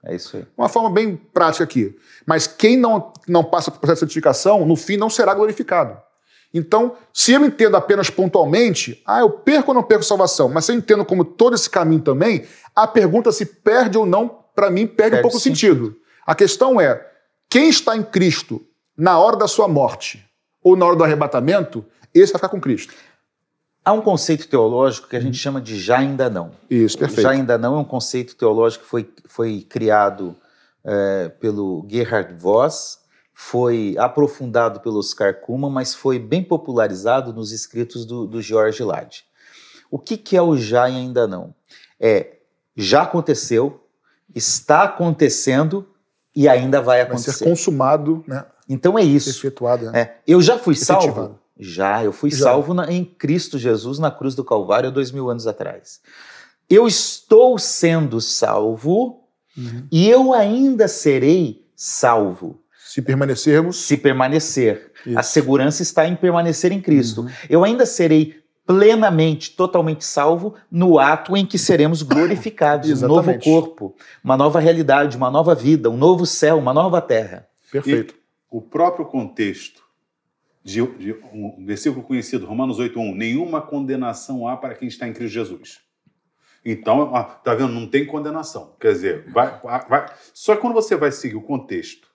[0.07, 0.47] É isso aí.
[0.57, 1.95] Uma forma bem prática aqui.
[2.25, 5.99] Mas quem não, não passa pelo processo de santificação, no fim não será glorificado.
[6.55, 10.73] Então, se eu entendo apenas pontualmente, ah, eu perco ou não perco salvação, mas se
[10.73, 14.87] eu entendo como todo esse caminho também, a pergunta se perde ou não, para mim,
[14.87, 15.97] perde, Perde um pouco o sentido.
[16.27, 17.07] A questão é,
[17.49, 18.61] quem está em Cristo
[18.97, 20.25] na hora da sua morte
[20.62, 21.85] ou na hora do arrebatamento,
[22.15, 22.95] esse vai ficar com Cristo.
[23.85, 26.53] Há um conceito teológico que a gente chama de já ainda não.
[26.71, 27.23] Isso, perfeito.
[27.23, 30.37] Já ainda não é um conceito teológico que foi, foi criado
[30.85, 32.99] eh, pelo Gerhard Voss,
[33.44, 39.24] foi aprofundado pelo Oscar Kuhlmann, mas foi bem popularizado nos escritos do, do George Lade.
[39.90, 41.52] O que, que é o já e ainda não?
[41.98, 42.37] É
[42.76, 43.85] já aconteceu,
[44.35, 45.87] está acontecendo
[46.35, 47.44] e ainda vai Vai ser acontecer.
[47.44, 48.46] consumado, né?
[48.68, 49.28] Então é isso.
[49.28, 49.90] efetuado.
[49.90, 50.00] né?
[50.00, 51.38] É, eu já fui salvo?
[51.59, 52.44] Já, eu fui Já.
[52.44, 56.00] salvo na- em Cristo Jesus na cruz do Calvário dois mil anos atrás.
[56.70, 59.18] Eu estou sendo salvo
[59.59, 59.87] Uhum.
[59.92, 62.62] e eu ainda serei salvo
[62.92, 64.92] Se permanecermos, se permanecer.
[65.07, 65.18] Isso.
[65.18, 67.22] A segurança está em permanecer em Cristo.
[67.22, 67.31] Uhum.
[67.48, 73.96] Eu ainda serei plenamente, totalmente salvo no ato em que seremos glorificados, um novo corpo,
[74.22, 77.48] uma nova realidade, uma nova vida, um novo céu, uma nova terra.
[77.70, 78.14] perfeito.
[78.50, 79.83] O próprio contexto
[80.62, 85.33] de, de um versículo conhecido, Romanos 8.1, nenhuma condenação há para quem está em Cristo
[85.33, 85.81] Jesus.
[86.62, 87.11] Então,
[87.42, 87.72] tá vendo?
[87.72, 88.74] Não tem condenação.
[88.78, 90.12] Quer dizer, vai, vai.
[90.35, 92.12] Só que quando você vai seguir o contexto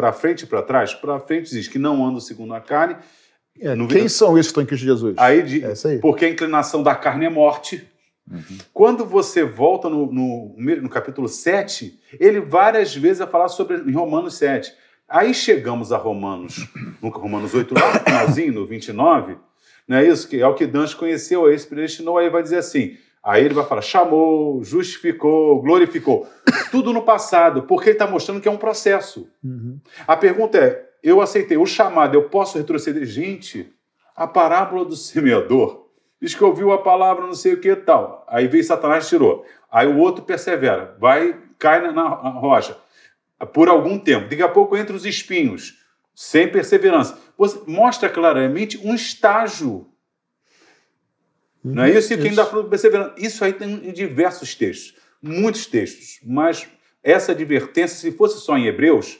[0.00, 2.96] para frente e para trás, para frente diz que não anda segundo a carne.
[3.60, 5.14] É, quem são esses que estão em Cristo Jesus?
[5.18, 5.98] Aí, de, é aí.
[5.98, 7.86] Porque a inclinação da carne é morte.
[8.30, 8.58] Uhum.
[8.72, 13.92] Quando você volta no, no, no, capítulo 7, ele várias vezes vai falar sobre em
[13.92, 14.72] Romanos 7.
[15.06, 16.66] Aí chegamos a Romanos,
[17.02, 19.36] no Romanos 8, no finalzinho, no 29,
[19.86, 20.26] não é isso?
[20.26, 23.64] Que é o que Dantes conheceu, esse predestinou, aí vai dizer assim, aí ele vai
[23.64, 26.26] falar, chamou, justificou, glorificou.
[26.70, 29.28] Tudo no passado, porque ele está mostrando que é um processo.
[29.42, 29.78] Uhum.
[30.06, 33.04] A pergunta é, eu aceitei o chamado, eu posso retroceder?
[33.04, 33.72] Gente,
[34.14, 35.86] a parábola do semeador
[36.20, 38.26] diz que ouviu a palavra não sei o que tal.
[38.28, 39.44] Aí veio Satanás e tirou.
[39.70, 42.76] Aí o outro persevera, vai, cai na, na rocha
[43.46, 44.28] por algum tempo.
[44.28, 45.78] Daqui a pouco entra os espinhos,
[46.14, 47.18] sem perseverança.
[47.36, 49.86] Você mostra claramente um estágio.
[51.64, 52.12] Uhum, não é isso?
[52.12, 53.14] E quem dá fruto perseverança.
[53.18, 56.20] Isso aí tem em diversos textos, muitos textos.
[56.24, 56.66] Mas
[57.02, 59.18] essa advertência, se fosse só em Hebreus,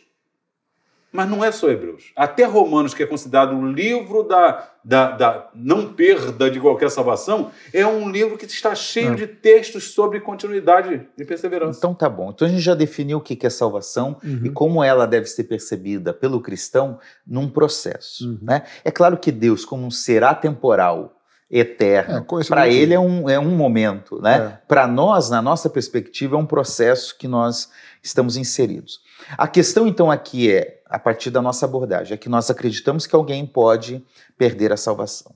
[1.13, 2.13] mas não é só Hebreus.
[2.15, 7.51] Até Romanos, que é considerado um livro da, da, da não perda de qualquer salvação,
[7.73, 9.17] é um livro que está cheio é.
[9.17, 11.79] de textos sobre continuidade e perseverança.
[11.79, 12.31] Então tá bom.
[12.31, 14.43] Então a gente já definiu o que é salvação uhum.
[14.45, 18.29] e como ela deve ser percebida pelo cristão num processo.
[18.29, 18.39] Uhum.
[18.43, 18.63] Né?
[18.85, 21.20] É claro que Deus, como um ser atemporal,
[21.51, 22.25] eterno.
[22.41, 24.37] É, para ele é um, é um momento, né?
[24.37, 24.67] É.
[24.69, 27.71] Para nós, na nossa perspectiva, é um processo que nós
[28.03, 29.01] estamos inseridos.
[29.37, 33.17] A questão então aqui é, a partir da nossa abordagem, é que nós acreditamos que
[33.17, 34.05] alguém pode
[34.39, 35.35] perder a salvação.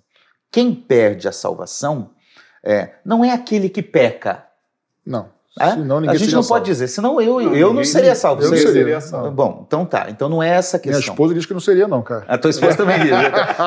[0.50, 2.12] Quem perde a salvação
[2.62, 4.46] é, não é aquele que peca.
[5.04, 5.33] Não.
[5.56, 6.48] Senão a gente não salvo.
[6.48, 8.42] pode dizer, senão eu, não, eu não seria salvo.
[8.42, 9.30] Eu não seria salvo.
[9.30, 10.06] Bom, então tá.
[10.08, 10.98] Então não é essa questão.
[10.98, 12.24] Minha esposa diz que não seria, não, cara.
[12.26, 13.12] A tua esposa também diz.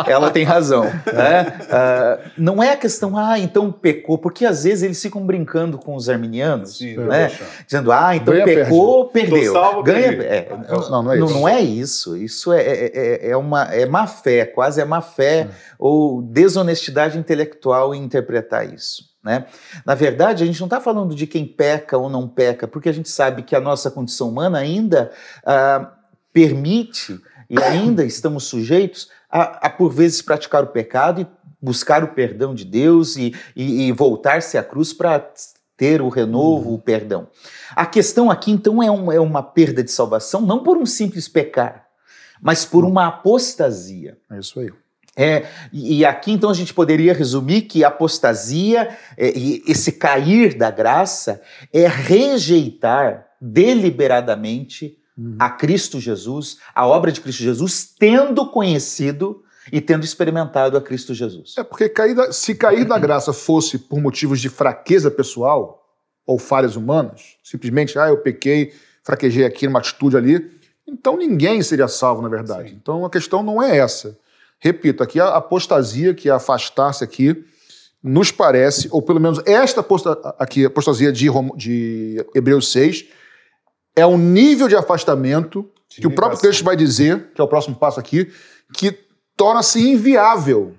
[0.06, 0.84] Ela tem razão.
[0.84, 1.60] Né?
[1.64, 5.96] Uh, não é a questão, ah, então pecou, porque às vezes eles ficam brincando com
[5.96, 7.32] os arminianos, Sim, né?
[7.66, 9.32] dizendo, ah, então Ganha, pecou, perde.
[9.32, 9.54] perdeu.
[9.54, 10.50] Salvo, Ganha, é,
[10.90, 11.34] não, não, é isso.
[11.34, 12.18] Não, é isso.
[12.18, 15.54] Isso é, é, é, é, uma é má fé, quase é má fé hum.
[15.80, 19.08] ou desonestidade intelectual em interpretar isso.
[19.28, 19.46] Né?
[19.86, 22.94] Na verdade, a gente não está falando de quem peca ou não peca, porque a
[22.94, 25.12] gente sabe que a nossa condição humana ainda
[25.46, 25.92] ah,
[26.32, 31.28] permite e ainda estamos sujeitos a, a, por vezes, praticar o pecado e
[31.62, 35.20] buscar o perdão de Deus e, e, e voltar-se à cruz para
[35.76, 37.28] ter o renovo, o perdão.
[37.76, 41.28] A questão aqui, então, é, um, é uma perda de salvação, não por um simples
[41.28, 41.86] pecar,
[42.42, 44.18] mas por uma apostasia.
[44.32, 44.72] É isso aí.
[45.18, 50.56] É, e aqui então a gente poderia resumir que a apostasia é, e esse cair
[50.56, 51.42] da graça
[51.74, 55.36] é rejeitar deliberadamente uhum.
[55.40, 61.16] a Cristo Jesus, a obra de Cristo Jesus, tendo conhecido e tendo experimentado a Cristo
[61.16, 61.56] Jesus.
[61.58, 65.84] É porque cair da, se cair da graça fosse por motivos de fraqueza pessoal
[66.28, 68.72] ou falhas humanas, simplesmente, ah, eu pequei,
[69.04, 70.52] fraquejei aqui numa atitude ali,
[70.88, 72.70] então ninguém seria salvo, na verdade.
[72.70, 72.80] Sim.
[72.80, 74.16] Então a questão não é essa.
[74.60, 77.46] Repito, aqui a apostasia, que é afastar-se aqui,
[78.02, 79.86] nos parece, ou pelo menos esta
[80.40, 83.06] aqui, apostasia de, de Hebreus 6,
[83.96, 87.76] é um nível de afastamento que o próprio texto vai dizer, que é o próximo
[87.76, 88.32] passo aqui,
[88.74, 88.98] que
[89.36, 90.76] torna-se inviável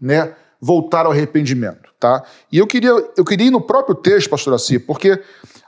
[0.00, 1.92] né, voltar ao arrependimento.
[1.98, 2.22] Tá?
[2.52, 5.20] E eu queria, eu queria ir no próprio texto, pastor Assi, porque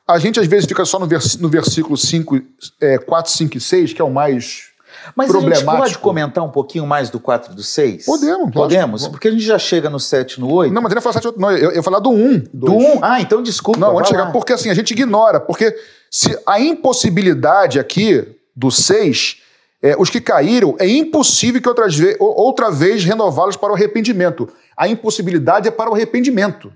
[0.07, 2.41] a gente às vezes fica só no, vers, no versículo 5,
[2.81, 4.71] é, 4, 5 e 6, que é o mais
[5.15, 8.05] mas a gente pode comentar um pouquinho mais do 4 e do 6?
[8.05, 8.51] Podemos.
[8.53, 9.03] Podemos?
[9.03, 9.11] Lógico.
[9.13, 10.73] Porque a gente já chega no 7 no 8.
[10.73, 12.45] Não, mas eu não ia falar 7 não, eu ia falar do 1.
[12.53, 12.99] Do 1?
[13.03, 13.79] Ah, então desculpa.
[13.79, 15.75] Não, antes de chegar, porque assim, a gente ignora, porque
[16.11, 19.43] se a impossibilidade aqui do 6,
[19.83, 24.49] é, os que caíram, é impossível que outras ve outra vez renová-los para o arrependimento.
[24.77, 26.73] A impossibilidade é para o arrependimento.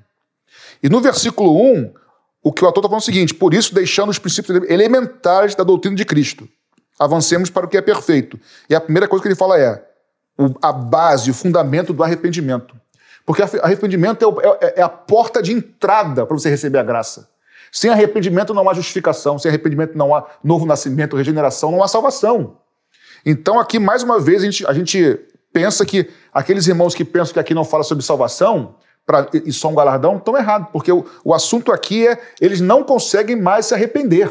[0.82, 1.92] E no versículo 1,
[2.42, 5.54] o que o autor está falando é o seguinte: por isso, deixando os princípios elementares
[5.54, 6.48] da doutrina de Cristo
[7.00, 8.38] avancemos para o que é perfeito.
[8.68, 9.82] E a primeira coisa que ele fala é
[10.60, 12.76] a base, o fundamento do arrependimento.
[13.24, 17.30] Porque arrependimento é, é, é a porta de entrada para você receber a graça.
[17.72, 22.58] Sem arrependimento não há justificação, sem arrependimento não há novo nascimento, regeneração, não há salvação.
[23.24, 25.20] Então, aqui, mais uma vez, a gente, a gente
[25.52, 28.74] pensa que aqueles irmãos que pensam que aqui não fala sobre salvação
[29.06, 32.82] pra, e só um galardão estão errados, porque o, o assunto aqui é eles não
[32.82, 34.30] conseguem mais se arrepender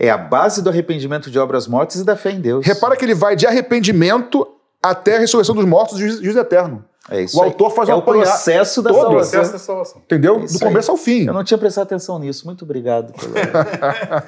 [0.00, 2.64] é a base do arrependimento de obras mortas e da fé em Deus.
[2.64, 4.48] Repara que ele vai de arrependimento
[4.82, 6.82] até a ressurreição dos mortos e juízo eterno.
[7.10, 9.12] É isso o autor faz é o processo da, salvação.
[9.12, 10.02] processo da salvação.
[10.02, 10.36] Entendeu?
[10.36, 10.94] É Do começo aí.
[10.94, 11.26] ao fim.
[11.26, 12.46] Eu não tinha prestado atenção nisso.
[12.46, 13.12] Muito obrigado.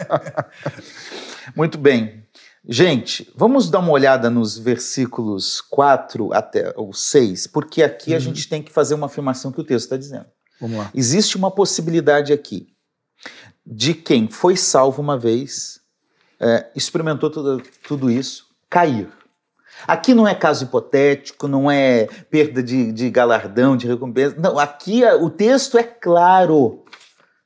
[1.56, 2.22] Muito bem.
[2.68, 8.16] Gente, vamos dar uma olhada nos versículos 4 até o 6, porque aqui uhum.
[8.16, 10.26] a gente tem que fazer uma afirmação que o texto está dizendo.
[10.60, 10.90] Vamos lá.
[10.94, 12.71] Existe uma possibilidade aqui
[13.66, 15.80] de quem foi salvo uma vez,
[16.40, 19.08] é, experimentou tudo, tudo isso, cair.
[19.86, 24.36] Aqui não é caso hipotético, não é perda de, de galardão, de recompensa.
[24.38, 26.84] Não, aqui é- o texto é claro.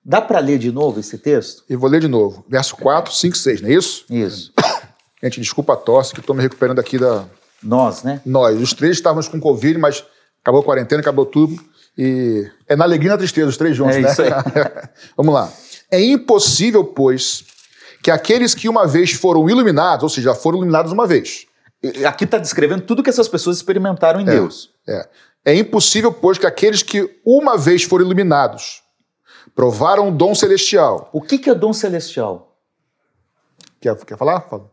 [0.04, 1.64] Dá para ler de novo esse texto?
[1.68, 2.44] E vou ler de novo.
[2.48, 4.04] Verso 4, 5, 6, não é isso?
[4.10, 4.52] Isso.
[5.22, 7.24] Gente, desculpa a tosse, que eu tô me recuperando aqui da.
[7.62, 8.20] Nós, né?
[8.24, 8.60] Nós.
[8.60, 10.04] Os três estávamos com Covid, mas
[10.42, 11.56] acabou a quarentena, acabou tudo.
[11.98, 14.10] E é na alegria e na tristeza, os três juntos, É né?
[14.12, 14.30] isso aí.
[15.16, 15.50] Vamos lá.
[15.90, 17.44] É impossível, pois,
[18.02, 21.46] que aqueles que uma vez foram iluminados, ou seja, já foram iluminados uma vez.
[22.06, 24.70] Aqui está descrevendo tudo que essas pessoas experimentaram em Deus.
[24.88, 25.08] É.
[25.44, 28.82] É impossível, pois, que aqueles que uma vez foram iluminados
[29.54, 31.08] provaram o dom celestial.
[31.12, 32.56] O que, que é dom celestial?
[33.80, 34.40] Quer, quer falar?
[34.42, 34.70] Fala.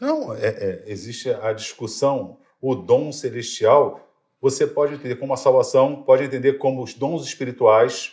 [0.00, 4.00] Não, é- é, existe a discussão, o dom celestial,
[4.40, 8.12] você pode entender como a salvação, pode entender como os dons espirituais.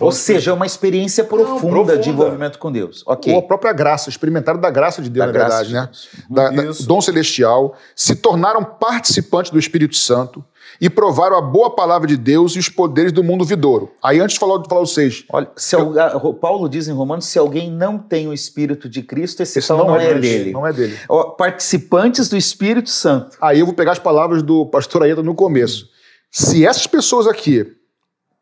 [0.00, 1.98] Ou seja, é uma experiência profunda, profunda.
[1.98, 3.02] de envolvimento com Deus.
[3.06, 3.32] Ok.
[3.32, 5.86] Ou a própria graça, experimentaram da graça de Deus, Da na graça verdade, de né?
[5.86, 6.08] Deus.
[6.28, 10.44] Da, da- dom celestial, se tornaram participantes do Espírito Santo
[10.80, 13.90] e provaram a boa palavra de Deus e os poderes do mundo vidouro.
[14.02, 17.24] Aí, antes de falar, de falar seis, Olha, se al- a- Paulo diz em Romanos:
[17.24, 20.52] se alguém não tem o Espírito de Cristo, esse, esse tal não, é dele.
[20.52, 20.98] Não é dele.
[21.38, 23.38] Participantes do Espírito Santo.
[23.40, 25.88] Aí eu vou pegar as palavras do pastor Aeta no começo.
[26.30, 27.66] Se essas pessoas aqui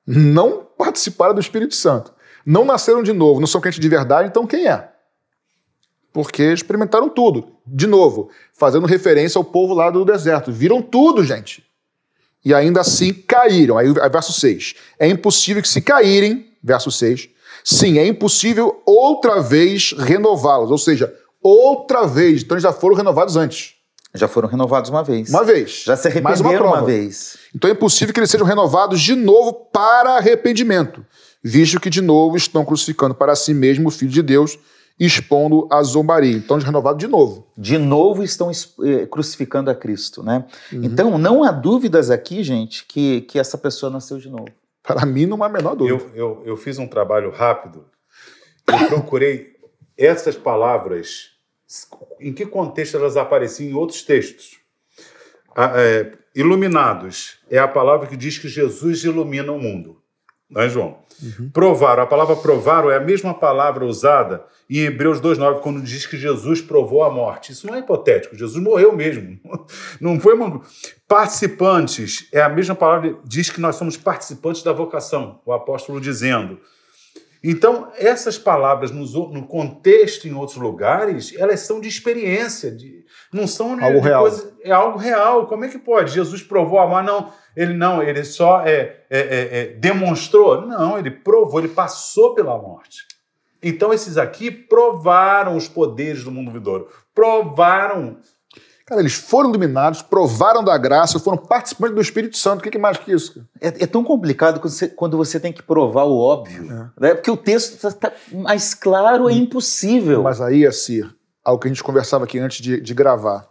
[0.07, 2.13] não participaram do Espírito Santo,
[2.45, 4.89] não nasceram de novo, não são crentes de verdade, então quem é?
[6.13, 7.53] Porque experimentaram tudo.
[7.67, 10.51] De novo, fazendo referência ao povo lá do deserto.
[10.51, 11.63] Viram tudo, gente.
[12.43, 13.77] E ainda assim caíram.
[13.77, 14.77] Aí, verso 6.
[14.99, 17.29] É impossível que se caírem, verso 6.
[17.63, 20.71] Sim, é impossível outra vez renová-los.
[20.71, 22.43] Ou seja, outra vez.
[22.43, 23.76] Então eles já foram renovados antes.
[24.17, 25.29] Já foram renovados uma vez.
[25.31, 25.83] Uma vez.
[25.85, 27.37] Já se Mais uma arrependeram uma, vez.
[27.55, 31.05] Então é impossível que eles sejam renovados de novo para arrependimento,
[31.43, 34.59] visto que de novo estão crucificando para si mesmo o Filho de Deus,
[34.99, 36.35] expondo a zombaria.
[36.37, 37.47] Então, renovado de novo.
[37.57, 40.47] De novo estão es- eh, crucificando a Cristo, né?
[40.73, 40.85] Uhum.
[40.85, 44.49] Então, não há dúvidas aqui, gente, que, que essa pessoa nasceu de novo.
[44.83, 45.99] Para mim, não há a menor dúvida.
[45.99, 47.85] Eu, eu, eu fiz um trabalho rápido.
[48.67, 49.49] Eu procurei
[49.99, 51.31] essas palavras,
[52.21, 54.59] em que contexto elas apareciam em outros textos.
[55.55, 60.03] Ah, é, iluminados é a palavra que diz que Jesus ilumina o mundo.
[60.49, 60.99] Não é, João?
[61.53, 66.17] Provaram, a palavra provaram é a mesma palavra usada em Hebreus 2,9, quando diz que
[66.17, 67.53] Jesus provou a morte.
[67.53, 69.41] Isso não é hipotético, Jesus morreu mesmo.
[70.01, 70.61] Não foi uma.
[71.09, 76.61] Participantes é a mesma palavra, diz que nós somos participantes da vocação, o apóstolo dizendo.
[77.49, 83.47] Então, essas palavras nos no contexto em outros lugares, elas são de experiência, de, não
[83.47, 84.23] são de- Algo real.
[84.23, 85.47] coisa- é algo real.
[85.47, 86.13] Como é que pode?
[86.13, 87.05] Jesus provou amar?
[87.05, 90.67] Não, ele não, ele só é, é, é, é, demonstrou?
[90.67, 93.07] Não, ele provou, ele passou pela morte.
[93.63, 98.19] Então, esses aqui provaram os poderes do mundo vidouro, provaram.
[98.87, 102.61] Cara, eles foram iluminados, provaram da graça, foram participantes do Espírito Santo.
[102.61, 103.45] O que, que mais que isso?
[103.61, 107.01] É, é tão complicado quando você, quando você tem que provar o óbvio, É.
[107.01, 107.15] né?
[107.15, 110.23] porque o texto está mais claro, é impossível.
[110.23, 111.13] Mas aí, Assir,
[111.45, 113.49] algo que a gente conversava aqui antes de, de gravar.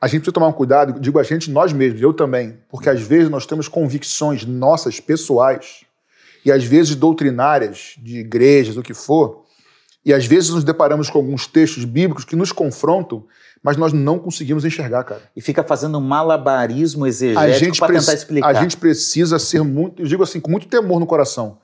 [0.00, 3.00] A gente precisa tomar um cuidado, digo a gente, nós mesmos, eu também, porque às
[3.00, 5.84] vezes nós temos convicções nossas, pessoais,
[6.44, 9.43] e às vezes doutrinárias, de igrejas, o que for,
[10.04, 13.24] e às vezes nos deparamos com alguns textos bíblicos que nos confrontam,
[13.62, 15.22] mas nós não conseguimos enxergar, cara.
[15.34, 18.48] E fica fazendo um malabarismo exegético para tentar explicar.
[18.48, 21.58] a gente precisa ser muito, eu digo assim, com muito temor no coração.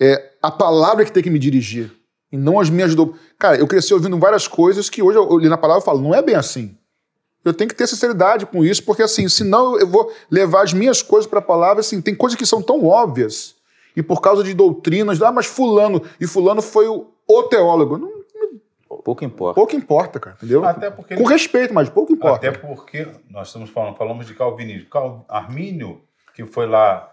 [0.00, 1.92] É a palavra que tem que me dirigir,
[2.32, 3.14] e não as minhas do...
[3.38, 6.02] Cara, eu cresci ouvindo várias coisas que hoje eu, eu li na palavra e falo,
[6.02, 6.76] não é bem assim.
[7.44, 11.00] Eu tenho que ter sinceridade com isso, porque assim, senão eu vou levar as minhas
[11.00, 13.54] coisas para a palavra, assim, tem coisas que são tão óbvias,
[13.94, 17.98] e por causa de doutrinas, ah, mas fulano, e fulano foi o, o teólogo.
[17.98, 18.16] Não,
[19.04, 19.54] Pouco importa.
[19.54, 20.64] pouco importa, cara, entendeu?
[20.64, 22.48] Até porque Com respeito, mas pouco importa.
[22.48, 24.88] Até porque nós estamos falando, falamos de calvinismo.
[24.90, 26.00] Cal, Armínio,
[26.34, 27.12] que foi lá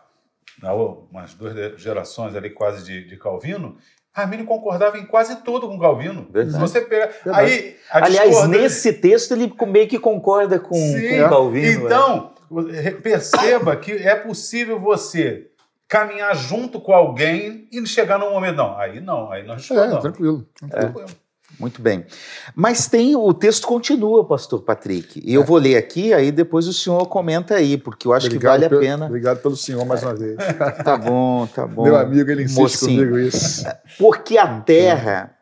[0.62, 3.78] na, umas duas gerações ali quase de, de Calvino,
[4.13, 6.28] Armínio concordava em quase tudo com Calvino.
[6.32, 6.60] Verdade.
[6.60, 7.12] Você pega.
[7.26, 7.52] Verdade.
[7.52, 11.79] Aí, a Aliás, discordância- nesse texto ele meio que concorda com, Sim, com Calvino.
[11.81, 11.85] né?
[11.85, 12.33] Então,
[13.02, 15.48] perceba que é possível você
[15.98, 18.56] caminhar junto com alguém e chegar num momento.
[18.58, 20.02] Não, aí não, aí nós É, discordamos.
[20.02, 20.48] tranquilo.
[20.69, 21.06] Tranquilo.
[21.60, 22.04] Muito bem.
[22.56, 25.21] Mas tem o texto continua, pastor Patrick.
[25.23, 28.39] E eu vou ler aqui, aí depois o senhor comenta aí, porque eu acho que
[28.39, 29.06] vale a pena.
[29.06, 30.35] Obrigado pelo senhor mais uma vez.
[30.83, 31.83] Tá bom, tá bom.
[31.83, 33.06] Meu amigo, ele insiste Mocinho.
[33.08, 33.63] comigo isso.
[34.00, 35.35] Porque a terra.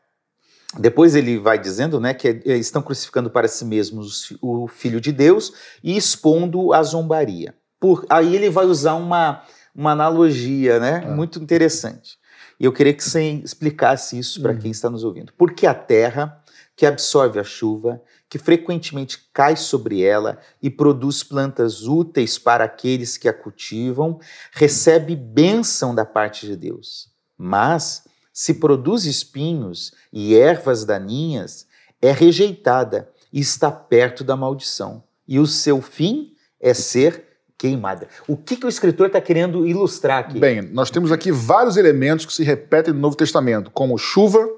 [0.77, 4.99] Depois ele vai dizendo né, que eh, estão crucificando para si mesmos os- o Filho
[5.01, 7.53] de Deus e expondo a zombaria.
[7.79, 9.43] Por, aí ele vai usar uma,
[9.73, 11.03] uma analogia, né?
[11.03, 11.07] É.
[11.09, 12.19] Muito interessante.
[12.59, 14.59] E eu queria que você explicasse isso para uhum.
[14.59, 15.33] quem está nos ouvindo.
[15.37, 16.41] Porque a terra
[16.75, 23.17] que absorve a chuva, que frequentemente cai sobre ela e produz plantas úteis para aqueles
[23.17, 24.19] que a cultivam,
[24.51, 27.09] recebe bênção da parte de Deus.
[27.37, 28.03] Mas,
[28.33, 31.67] se produz espinhos e ervas daninhas,
[32.01, 35.03] é rejeitada e está perto da maldição.
[35.27, 37.30] E o seu fim é ser
[37.61, 38.07] queimada.
[38.27, 40.39] O que, que o escritor está querendo ilustrar aqui?
[40.39, 44.49] Bem, nós temos aqui vários elementos que se repetem no Novo Testamento, como chuva,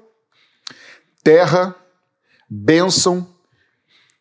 [1.22, 1.76] terra,
[2.48, 3.28] bênção,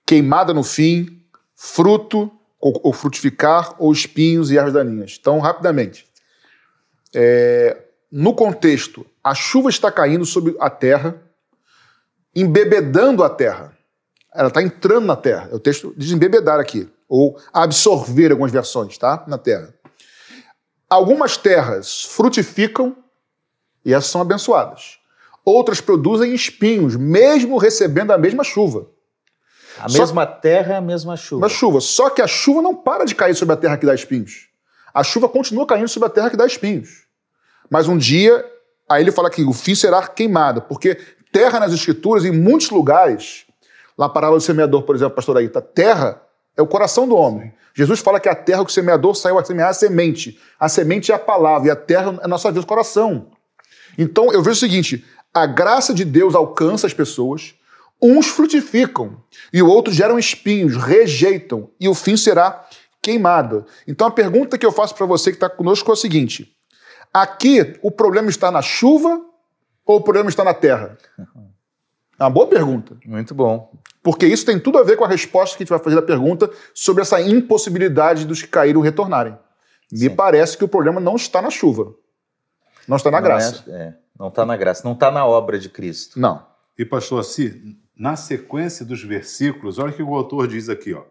[0.05, 1.23] queimada no fim,
[1.55, 2.29] fruto,
[2.59, 5.17] ou, frutificar, ou espinhos e ervas daninhas.
[5.17, 6.05] Então, rapidamente.
[7.15, 11.21] É, no contexto, a chuva está caindo sobre a terra,
[12.35, 13.77] embebedando a terra.
[14.35, 15.49] Ela está entrando na terra.
[15.53, 19.23] O texto diz embebedar aqui ou absorver algumas versões, tá?
[19.27, 19.73] Na terra.
[20.89, 22.95] Algumas terras frutificam
[23.83, 24.99] e essas são abençoadas.
[25.45, 28.87] Outras produzem espinhos, mesmo recebendo a mesma chuva.
[29.79, 31.45] A Só mesma terra, a mesma chuva.
[31.45, 31.81] A chuva.
[31.81, 34.47] Só que a chuva não para de cair sobre a terra que dá espinhos.
[34.93, 37.03] A chuva continua caindo sobre a terra que dá espinhos.
[37.69, 38.45] Mas um dia,
[38.87, 40.95] aí ele fala que o fim será queimado, porque
[41.31, 43.45] terra nas escrituras, em muitos lugares,
[43.97, 46.21] na parábola do semeador, por exemplo, pastor Aita, terra
[46.55, 47.53] é o coração do homem.
[47.73, 50.39] Jesus fala que a terra que o semeador saiu a semear a semente.
[50.59, 53.27] A semente é a palavra e a terra é a nossa vida, o coração.
[53.97, 57.55] Então eu vejo o seguinte: a graça de Deus alcança as pessoas,
[58.01, 59.17] uns frutificam
[59.51, 62.67] e outros geram espinhos, rejeitam, e o fim será
[63.01, 63.65] queimado.
[63.87, 66.55] Então a pergunta que eu faço para você que está conosco é o seguinte:
[67.11, 69.19] aqui o problema está na chuva
[69.85, 70.97] ou o problema está na terra?
[72.19, 72.95] É uma boa pergunta.
[73.05, 73.71] Muito bom.
[74.03, 76.01] Porque isso tem tudo a ver com a resposta que a gente vai fazer da
[76.01, 79.37] pergunta sobre essa impossibilidade dos que caíram retornarem.
[79.89, 81.95] Me parece que o problema não está na chuva.
[82.87, 83.63] Não está na não graça.
[83.67, 86.19] É, é, não está na graça, não está na obra de Cristo.
[86.19, 86.45] Não.
[86.77, 91.03] E pastor assim, na sequência dos versículos, olha o que o autor diz aqui, ó.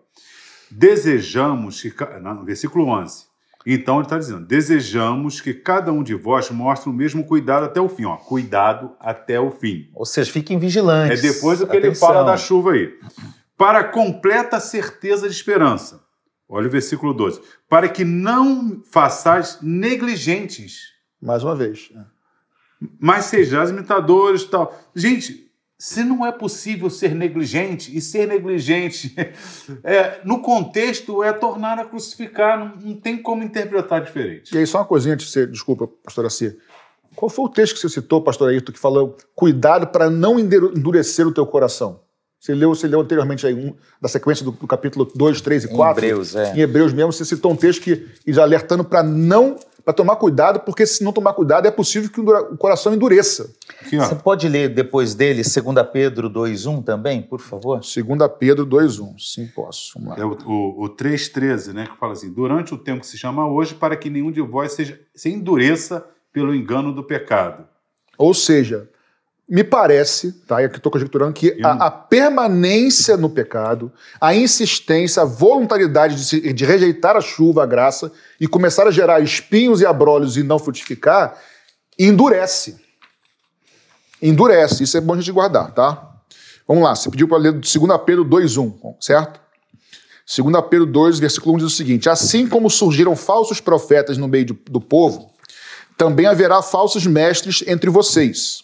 [0.70, 3.26] Desejamos que, no versículo 11,
[3.66, 7.80] então ele está dizendo: desejamos que cada um de vós mostre o mesmo cuidado até
[7.80, 8.04] o fim.
[8.04, 9.88] Ó, cuidado até o fim.
[9.94, 11.18] Ou seja, fiquem vigilantes.
[11.18, 11.90] É depois do que Atenção.
[11.90, 12.92] ele fala da chuva aí.
[13.56, 16.02] Para completa certeza de esperança.
[16.48, 17.40] Olha o versículo 12.
[17.68, 20.92] Para que não façais negligentes.
[21.20, 21.90] Mais uma vez.
[23.00, 24.78] Mas sejais imitadores e tal.
[24.94, 25.50] Gente,
[25.82, 29.16] se não é possível ser negligente, e ser negligente
[29.82, 34.54] é, no contexto é tornar a crucificar, não, não, tem como interpretar diferente.
[34.54, 36.56] E aí, só uma coisinha antes de você, desculpa, pastora Cia.
[37.16, 41.26] Qual foi o texto que você citou, pastor Ayrton, que falou cuidado para não endurecer
[41.26, 41.98] o teu coração?
[42.38, 45.68] Você leu, você leu anteriormente aí um, da sequência do, do capítulo 2, 3 e
[45.68, 46.04] 4.
[46.04, 46.54] Em Hebreus, é.
[46.54, 50.60] Em Hebreus mesmo, você citou um texto que já alertando para não para tomar cuidado,
[50.60, 53.52] porque se não tomar cuidado é possível que o coração endureça.
[53.80, 57.80] Aqui, Você pode ler depois dele 2 Pedro 2.1 também, por favor?
[57.80, 57.96] 2
[58.38, 59.98] Pedro 2.1, sim, posso.
[60.16, 63.46] É o, o, o 3.13, né, que fala assim, durante o tempo que se chama
[63.46, 67.64] hoje, para que nenhum de vós seja, se endureça pelo engano do pecado.
[68.16, 68.88] Ou seja,
[69.48, 70.62] me parece, tá?
[70.62, 76.24] E aqui estou conjecturando que a, a, permanência no pecado, a insistência, a voluntariedade de,
[76.24, 80.42] se, de, rejeitar a chuva, a graça, e começar a gerar espinhos e abrolhos e
[80.42, 81.36] não frutificar,
[81.98, 82.76] endurece.
[84.22, 84.84] Endurece.
[84.84, 86.10] Isso é bom a gente guardar, tá?
[86.66, 87.72] Vamos lá, você pediu para ler 2
[88.06, 89.40] Pedro 2,1, certo?
[90.24, 94.46] 2 Pedro 2, versículo 1 diz o seguinte: Assim como surgiram falsos profetas no meio
[94.46, 95.30] do, do povo,
[95.98, 98.62] também haverá falsos mestres entre vocês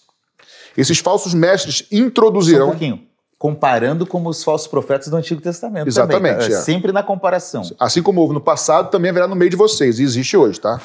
[0.81, 2.67] esses falsos mestres introduzirão.
[2.67, 3.03] Só um pouquinho.
[3.37, 5.87] Comparando com os falsos profetas do Antigo Testamento.
[5.87, 6.39] Exatamente.
[6.39, 6.61] Também, é.
[6.61, 7.63] Sempre na comparação.
[7.79, 10.81] Assim como houve no passado, também haverá no meio de vocês, e existe hoje, tá?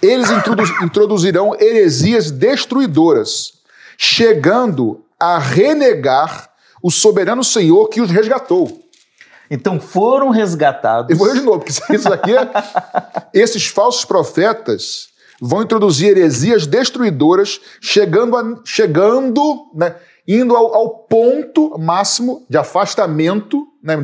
[0.00, 0.28] Eles
[0.82, 3.54] introduzirão heresias destruidoras,
[3.96, 6.50] chegando a renegar
[6.82, 8.82] o soberano Senhor que os resgatou.
[9.50, 11.10] Então foram resgatados.
[11.10, 12.50] Eu vou ler de novo, porque isso aqui é.
[13.32, 15.08] esses falsos profetas
[15.40, 23.66] vão introduzir heresias destruidoras, chegando, a, chegando né, indo ao, ao, ponto máximo de afastamento,
[23.82, 23.96] né,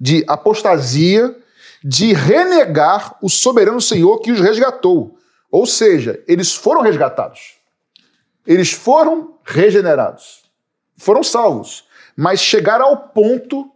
[0.00, 1.36] de apostasia,
[1.84, 5.16] de renegar o soberano Senhor que os resgatou.
[5.50, 7.56] Ou seja, eles foram resgatados.
[8.46, 10.42] Eles foram regenerados.
[10.96, 11.84] Foram salvos.
[12.16, 13.70] Mas chegaram ao ponto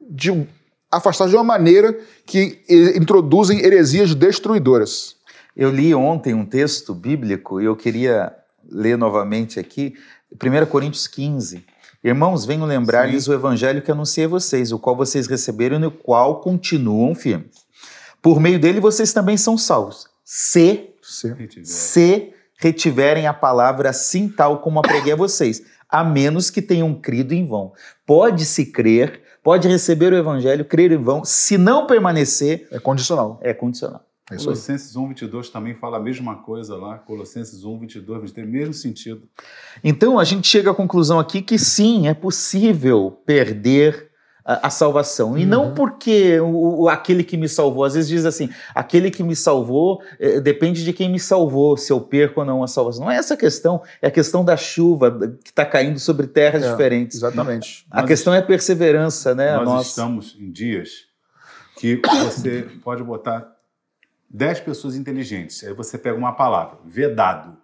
[0.00, 0.46] de
[0.90, 2.62] afastar de uma maneira que
[2.96, 5.17] introduzem heresias destruidoras.
[5.58, 8.32] Eu li ontem um texto bíblico e eu queria
[8.70, 9.92] ler novamente aqui,
[10.32, 11.64] 1 Coríntios 15.
[12.04, 15.90] Irmãos, venho lembrar-lhes o evangelho que anunciei a vocês, o qual vocês receberam e no
[15.90, 17.66] qual continuam firmes.
[18.22, 21.34] Por meio dele vocês também são salvos, se, Se.
[21.64, 26.94] se retiverem a palavra assim tal como a preguei a vocês, a menos que tenham
[26.94, 27.72] crido em vão.
[28.06, 33.40] Pode-se crer, pode receber o evangelho, crer em vão, se não permanecer, É condicional.
[33.42, 34.07] é condicional.
[34.30, 34.36] Aí.
[34.38, 36.98] Colossenses 1, 22 também fala a mesma coisa lá.
[36.98, 39.22] Colossenses 1, 22, 23, mesmo sentido.
[39.82, 44.08] Então a gente chega à conclusão aqui que sim, é possível perder
[44.44, 45.36] a, a salvação.
[45.36, 45.74] E não Uhum.
[45.74, 50.02] porque o, o- aquele que me salvou, às vezes diz assim, aquele que me salvou
[50.18, 53.04] eh, depende de quem me salvou, se eu perco ou não a salvação.
[53.04, 55.10] Não é essa a questão, é a questão da chuva
[55.44, 57.16] que está caindo sobre terras É, diferentes.
[57.18, 57.86] Exatamente.
[57.90, 59.54] A Nós- questão é a perseverança, né?
[59.56, 61.06] Nós Nós- estamos em dias
[61.78, 63.56] que você pode botar
[64.30, 65.64] 10 pessoas inteligentes.
[65.64, 67.56] Aí você pega uma palavra, vedado.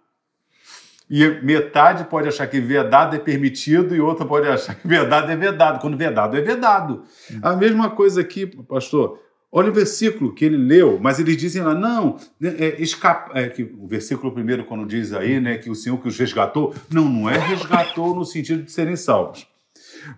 [1.09, 5.35] E metade pode achar que vedado é permitido e outra pode achar que vedado é
[5.35, 7.03] vedado, quando vedado é vedado.
[7.41, 9.19] A mesma coisa aqui, pastor.
[9.51, 13.47] Olha o versículo que ele leu, mas eles dizem lá, não, né, é, escapa, é,
[13.47, 17.07] que o versículo primeiro, quando diz aí, né, que o Senhor que os resgatou, não,
[17.07, 19.47] não é resgatou no sentido de serem salvos.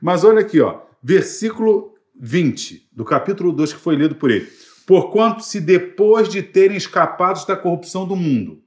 [0.01, 4.47] Mas olha aqui, ó, versículo 20 do capítulo 2 que foi lido por ele.
[4.88, 8.63] Porquanto se depois de terem escapado da corrupção do mundo.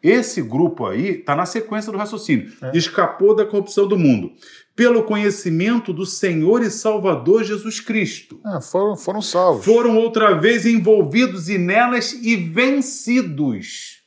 [0.00, 2.50] Esse grupo aí está na sequência do raciocínio.
[2.62, 2.70] É.
[2.76, 4.32] Escapou da corrupção do mundo.
[4.74, 8.40] Pelo conhecimento do Senhor e Salvador Jesus Cristo.
[8.44, 9.64] Ah, foram, foram salvos.
[9.64, 14.00] Foram outra vez envolvidos e nelas e vencidos.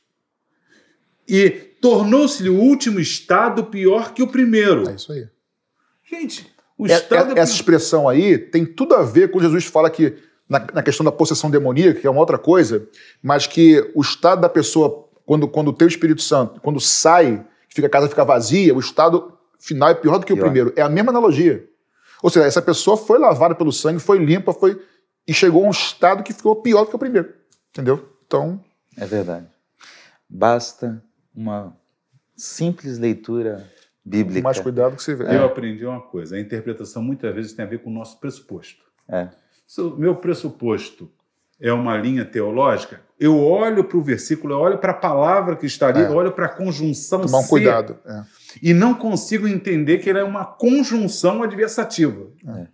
[1.28, 1.50] E
[1.82, 4.88] tornou-se-lhe o último estado pior que o primeiro.
[4.88, 5.28] É isso aí.
[6.02, 6.46] Gente,
[6.78, 10.14] o É- estado é- essa expressão aí tem tudo a ver com Jesus fala que
[10.48, 12.86] na, na questão da possessão demoníaca, que é uma outra coisa,
[13.22, 17.86] mas que o estado da pessoa, quando, quando tem o Espírito Santo, quando sai, fica,
[17.86, 20.44] a casa fica vazia, o estado final é pior do que o Pior.
[20.44, 20.72] primeiro.
[20.76, 21.68] É a mesma analogia.
[22.22, 24.80] Ou seja, essa pessoa foi lavada pelo sangue, foi limpa, foi
[25.26, 27.32] e chegou a um estado que ficou pior do que o primeiro.
[27.70, 28.08] Entendeu?
[28.26, 28.60] Então,
[28.96, 29.46] É verdade.
[30.28, 31.02] Basta
[31.34, 31.76] uma
[32.36, 33.68] simples leitura
[34.04, 34.42] com bíblica.
[34.42, 35.24] mais cuidado que você vê.
[35.36, 38.82] Eu aprendi uma coisa: a interpretação muitas vezes tem a ver com o nosso pressuposto.
[39.08, 39.28] É.
[39.66, 41.10] Se o meu pressuposto
[41.60, 45.66] é uma linha teológica, eu olho para o versículo, eu olho para a palavra que
[45.66, 46.06] está ali, É.
[46.06, 47.96] eu olho para a conjunção Tomar um ser, cuidado.
[48.06, 48.22] É.
[48.62, 52.28] e não consigo entender que ela é uma conjunção adversativa.
[52.46, 52.66] É.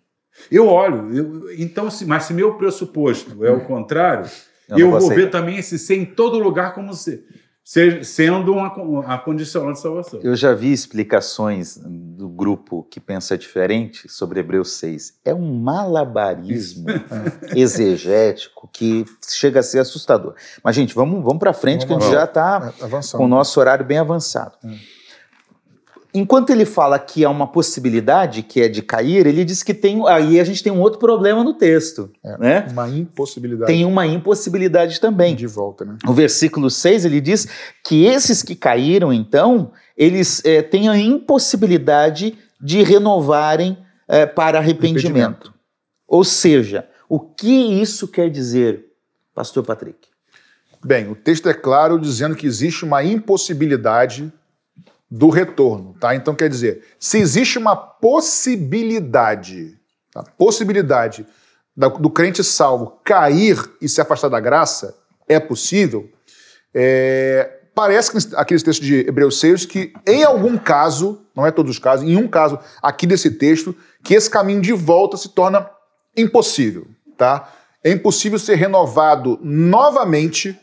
[0.51, 4.29] Eu olho, eu- então, se, mas se meu pressuposto é o contrário,
[4.69, 7.25] Eu eu, vou ver também esse ser em todo lugar como se, se-
[7.65, 10.21] sendo uma, con- a condicional de salvação.
[10.23, 15.19] Eu já vi explicações do grupo que pensa diferente sobre Hebreus 6.
[15.25, 16.87] É um malabarismo
[17.55, 20.35] exegético que chega a ser assustador.
[20.63, 23.29] Mas, gente, vamos, vamos para frente, que a Vamos gente já está É, com o
[23.29, 24.57] nosso horário bem avançado.
[24.65, 24.77] Hum.
[26.15, 30.07] Enquanto ele fala que há uma possibilidade, que é de cair, ele diz que tem.
[30.07, 32.11] Aí a gente tem um outro problema no texto.
[32.23, 32.37] É.
[32.39, 32.67] Né?
[32.71, 35.35] Uma impossibilidade Tem uma impossibilidade também.
[35.35, 35.97] de volta, né?
[36.07, 37.49] O versículo 6 ele diz
[37.83, 45.07] que esses que caíram, então, eles eh, têm a impossibilidade de renovarem eh, para arrependimento.
[45.09, 45.55] Arrependimento.
[46.07, 48.85] Ou seja, o que isso quer dizer,
[49.35, 50.09] Pastor Patrick?
[50.85, 54.33] Bem, o texto é claro dizendo que existe uma impossibilidade
[55.15, 56.15] do retorno, tá?
[56.15, 59.79] Então quer dizer, se existe uma possibilidade,
[60.11, 60.25] tá?
[60.39, 61.27] possibilidade
[61.77, 64.97] da- do crente salvo cair e se afastar da graça,
[65.29, 66.09] é possível.
[66.75, 71.73] É, parece que aqueles textos de Hebreus 6 que em algum caso, não é todos
[71.73, 75.69] os casos, em um caso aqui desse texto, que esse caminho de volta se torna
[76.17, 76.87] impossível,
[77.19, 77.53] tá?
[77.85, 80.59] É impossível ser renovado novamente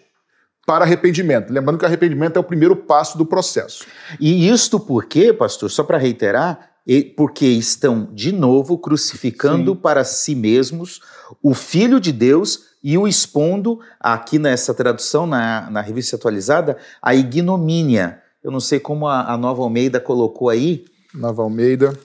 [0.70, 1.52] para arrependimento.
[1.52, 3.86] Lembrando que arrependimento é o primeiro passo do processo.
[4.20, 9.78] E isto porque, pastor, só para reiterar, e- porque estão de novo crucificando Sim.
[9.80, 11.02] para si mesmos
[11.42, 17.16] o Filho de Deus e o expondo, aqui nessa tradução, na, na revista atualizada, a
[17.16, 18.22] ignomínia.
[18.44, 20.86] Eu não sei como a, a Nova Almeida colocou aí.
[21.16, 21.98] Nova Almeida.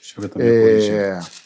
[0.00, 1.43] Deixa eu ver também a corrigir.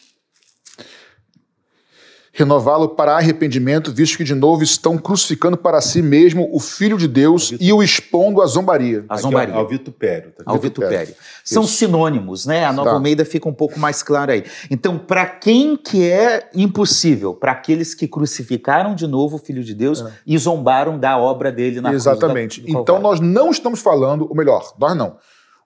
[2.43, 7.09] Renová-lo para arrependimento, visto que de novo estão crucificando para si mesmo o Filho de
[7.09, 9.05] Deus e o expondo à zombaria.
[9.09, 9.55] A Aqui, zombaria.
[9.55, 10.30] Ao, ao vitupério.
[10.36, 10.62] Tá Ao vendo?
[10.62, 11.14] vitupério.
[11.43, 11.72] São Isso.
[11.74, 12.64] sinônimos, né?
[12.64, 12.95] A Nova Tá.
[12.95, 14.45] Almeida fica um pouco mais clara aí.
[14.70, 17.34] Então, para quem que é impossível?
[17.34, 20.12] Para aqueles que crucificaram de novo o Filho de Deus É.
[20.24, 22.61] e zombaram da obra dele na cruz da- Exatamente.
[22.61, 25.16] do Então nós não estamos falando, ou melhor, nós não.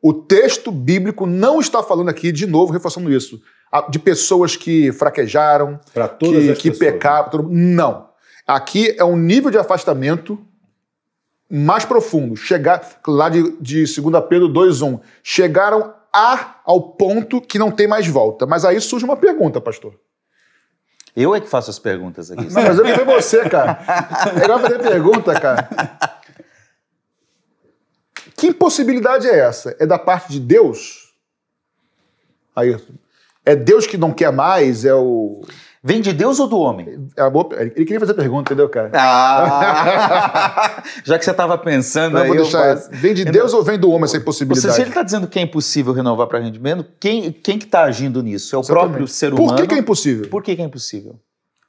[0.01, 3.39] O texto bíblico não está falando aqui, de novo, reforçando isso,
[3.89, 6.77] de pessoas que fraquejaram, Para todas que, as que né?
[6.77, 7.31] pecaram.
[7.31, 8.11] todo- Não.
[8.47, 10.39] Aqui é um nível de afastamento
[11.51, 12.37] mais profundo.
[12.37, 15.01] Chegar lá de, de 2 Pedro 2,1.
[15.23, 18.45] Chegaram a, ao ponto que não tem mais volta.
[18.47, 19.95] Mas aí surge uma pergunta, pastor.
[21.15, 22.45] Eu é que faço as perguntas aqui.
[22.53, 23.79] Não, mas eu que foi você, cara.
[24.41, 25.69] É igual fazer pergunta, cara.
[28.37, 29.77] Que impossibilidade é essa?
[29.79, 31.13] É da parte de Deus?
[32.57, 32.95] Ayrton.
[33.45, 34.85] É Deus que não quer mais?
[34.85, 35.41] É o.
[35.85, 37.09] Vem de Deus ou do homem?
[37.17, 37.49] É a boa...
[37.61, 38.93] Ele queria fazer pergunta, entendeu, cara?
[38.95, 42.77] Ah, já que você estava pensando Não, aí, vou eu deixar.
[42.77, 42.89] faço.
[42.93, 44.61] Vem de Deus ou vem do homem essa impossibilidade?
[44.63, 47.83] seja, se ele está dizendo que é impossível renovar para rendimento, quem, quem que está
[47.83, 48.55] agindo nisso?
[48.55, 48.89] É o Exatamente.
[48.91, 49.49] próprio ser humano?
[49.49, 50.29] Por que, que é impossível?
[50.29, 51.17] Por que, que é impossível?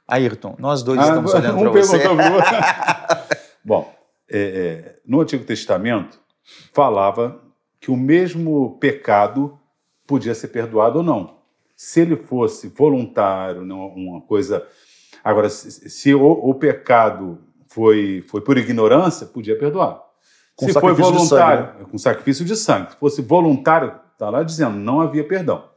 [0.08, 1.98] Ayrton, nós dois Ah, estamos olhando um para você.
[1.98, 2.52] perguntou pro outro.
[3.66, 3.94] Bom,
[4.30, 6.20] é, é, no Antigo Testamento
[6.72, 7.40] falava
[7.82, 9.58] que o mesmo pecado
[10.06, 11.42] podia ser perdoado ou não.
[11.76, 14.66] Se ele fosse voluntário, não uma coisa.
[15.24, 20.02] Agora, se, se o, o pecado foi, foi por ignorância, podia perdoar.
[20.56, 22.92] Com se foi voluntário, sangue, com sacrifício de sangue.
[22.92, 25.68] Se fosse voluntário, está lá dizendo, não havia perdão.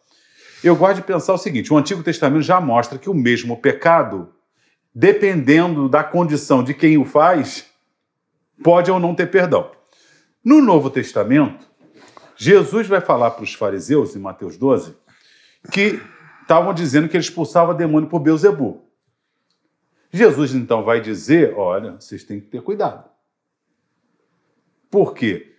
[0.62, 4.28] Eu gosto de pensar o seguinte: o Antigo Testamento já mostra que o mesmo pecado,
[4.94, 7.66] dependendo da condição de quem o faz,
[8.62, 9.70] pode ou não ter perdão.
[10.44, 11.66] No Novo Testamento,
[12.36, 14.94] Jesus vai falar para os fariseus, em Mateus 12,
[15.70, 16.00] que
[16.42, 18.84] estavam dizendo que ele expulsava demônio por Beuzebu.
[20.12, 23.08] Jesus então vai dizer: olha, vocês têm que ter cuidado.
[24.90, 25.54] Por quê?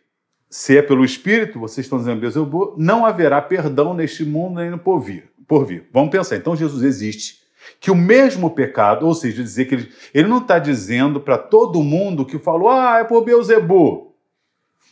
[0.49, 4.80] Se é pelo Espírito, vocês estão dizendo Beuzebu, não haverá perdão neste mundo nem no
[4.80, 5.30] por vir.
[5.45, 5.88] Por vir.
[5.91, 7.45] Vamos pensar, então Jesus existe.
[7.82, 11.84] Que o mesmo pecado, ou seja, dizer que ele, ele não está dizendo para todo
[11.84, 14.16] mundo que falou, ah, é por Beuzebu.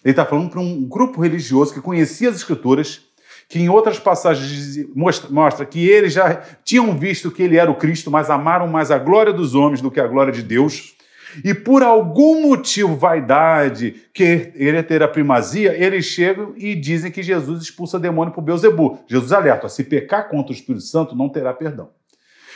[0.03, 3.04] Ele está falando para um grupo religioso que conhecia as Escrituras,
[3.47, 8.09] que em outras passagens mostra, que eles já tinham visto que ele era o Cristo,
[8.09, 10.95] mas amaram mais a glória dos homens do que a glória de Deus.
[11.43, 17.61] E por algum motivo, vaidade, querer ter a primazia, eles chegam e dizem que Jesus
[17.61, 18.99] expulsa demônio por Beuzebu.
[19.07, 21.89] Jesus alerta, se pecar contra o Espírito Santo, não terá perdão.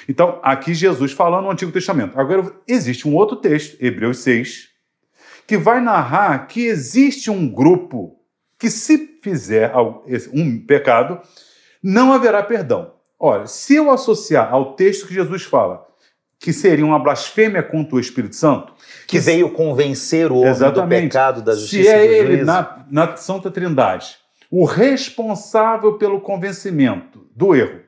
[0.07, 2.19] Então, aqui Jesus falando no Antigo Testamento.
[2.19, 4.69] Agora, existe um outro texto, Hebreus 6,
[5.45, 8.18] que vai narrar que existe um grupo
[8.59, 9.71] que, se fizer
[10.33, 11.19] um pecado,
[11.81, 12.91] não haverá perdão.
[13.17, 15.87] Olha, se eu associar ao texto que Jesus fala,
[16.37, 18.73] que seria uma blasfêmia contra o Espírito Santo,
[19.07, 21.07] Que veio convencer o homem do Exatamente.
[21.07, 22.45] pecado, da se justiça é e do ele juízo.
[22.45, 24.15] na, na Santa Trindade,
[24.51, 27.79] o responsável pelo convencimento do erro,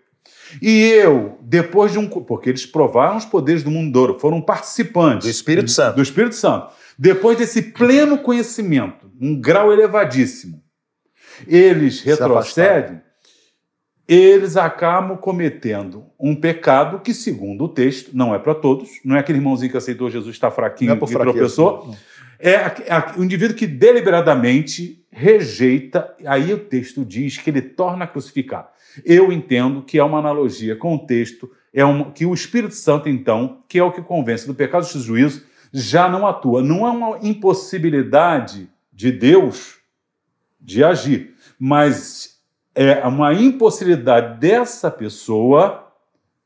[0.62, 2.08] e eu, depois de um.
[2.08, 5.26] Porque eles provaram os poderes do mundo ouro, foram participantes.
[5.28, 5.96] Do Espírito Santo.
[5.96, 6.74] Do Espírito Santo.
[7.00, 10.64] Depois desse pleno conhecimento, um grau elevadíssimo,
[11.48, 13.02] eles retrocedem,
[14.08, 18.90] eles acabam cometendo um pecado que, segundo o texto, não é para todos.
[19.06, 21.00] Não é aquele irmãozinho que aceitou Jesus está fraquinho Não é e
[21.34, 21.96] tropeçou.
[22.40, 28.06] É a- a- o indivíduo que deliberadamente rejeita, aí o texto diz que ele torna
[28.06, 28.72] a crucificar.
[29.06, 33.08] Eu entendo que é uma analogia com o texto, é um, que o Espírito Santo,
[33.08, 36.62] então, que é o que convence do pecado e do juízo, já não atua.
[36.62, 38.68] Não é uma impossibilidade
[39.02, 39.80] de Deus
[40.60, 42.40] de agir, mas
[42.76, 45.92] é uma impossibilidade dessa pessoa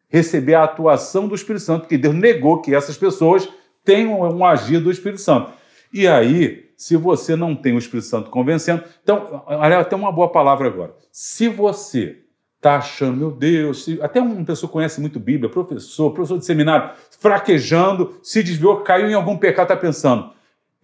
[0.07, 3.47] receber a atuação do Espírito Santo, porque Deus negou que essas pessoas
[3.83, 5.51] tenham um agir do Espírito Santo.
[5.91, 10.67] E aí, se você não tem o Espírito Santo convencendo, então, até uma boa palavra
[10.67, 10.95] agora.
[11.11, 12.21] Se você
[12.55, 16.91] está achando, meu Deus, se- até uma pessoa conhece muito Bíblia, professor, professor de seminário,
[17.19, 20.31] fraquejando, se desviou, caiu em algum pecado, está pensando,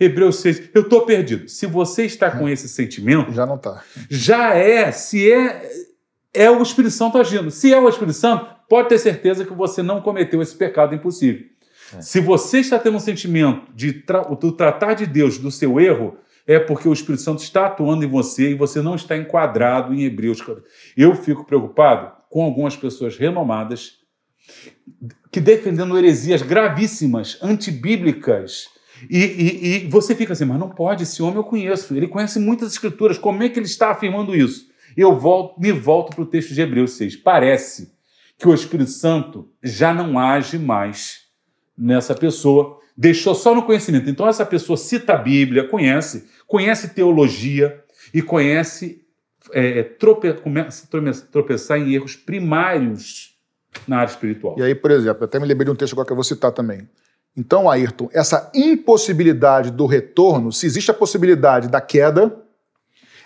[0.04, 1.48] Hebreus 6, eu estou perdido.
[1.48, 3.84] Se você está com esse sentimento, Já não tá.
[4.10, 5.70] já é, se é,
[6.34, 7.52] é o Espírito Santo agindo.
[7.52, 11.46] Se é o Espírito Santo, pode ter certeza que você não cometeu esse pecado impossível.
[12.00, 16.18] Se você está tendo um sentimento de tra do tratar de Deus do seu erro,
[16.48, 20.04] é porque o Espírito Santo está atuando em você e você não está enquadrado em
[20.04, 20.40] Hebreus.
[20.98, 24.00] Eu fico preocupado com algumas pessoas renomadas
[25.32, 28.68] que defendendo heresias gravíssimas, antibíblicas.
[29.10, 32.40] E, e- e você fica assim, mas não pode, esse homem eu conheço, ele conhece
[32.40, 34.70] muitas escrituras, como é que ele está afirmando isso?
[34.96, 37.16] Eu volto, me volto para o texto de Hebreus 6.
[37.18, 37.92] Parece
[38.38, 41.22] que o Espírito Santo já não age mais
[41.78, 44.10] nessa pessoa, deixou só no conhecimento.
[44.10, 47.82] Então, essa pessoa cita a Bíblia, conhece, conhece teologia
[48.14, 49.02] e conhece,
[49.54, 53.36] é, trope, começa a trope- tropeçar em erros primários
[53.88, 54.56] na área espiritual.
[54.60, 56.52] E aí, por exemplo, até me lembrei de um texto agora que eu vou citar
[56.52, 56.88] também.
[57.36, 62.36] Então, Ayrton, essa impossibilidade do retorno, se existe a possibilidade da queda,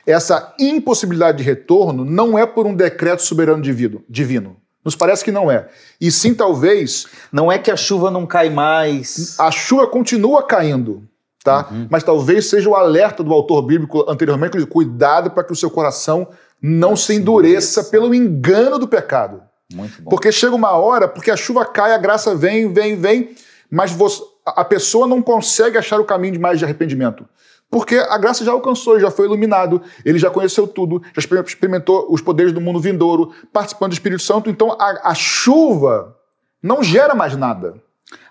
[0.05, 4.57] essa impossibilidade de retorno não é por um decreto soberano divino.
[4.83, 5.67] Nos parece que não é.
[5.99, 9.35] E sim, talvez, Não é que a chuva não cai mais.
[9.39, 11.03] a chuva continua caindo,
[11.43, 11.67] tá?
[11.89, 16.27] Mas talvez seja o alerta do autor bíblico anteriormente, cuidado para que o seu coração
[16.61, 19.41] não se endureça pelo engano do pecado.
[19.73, 20.09] Muito bom.
[20.11, 23.35] Porque chega uma hora, porque a chuva cai, a graça vem, vem, vem,
[23.69, 27.25] mas você- a pessoa não consegue achar o caminho de mais de arrependimento.
[27.69, 31.43] Porque a graça já alcançou, ele já foi iluminado, ele já conheceu tudo, já exper-
[31.45, 34.49] experimentou os poderes do mundo vindouro, participando do Espírito Santo.
[34.49, 36.15] Então a, a chuva
[36.61, 37.73] não gera mais nada.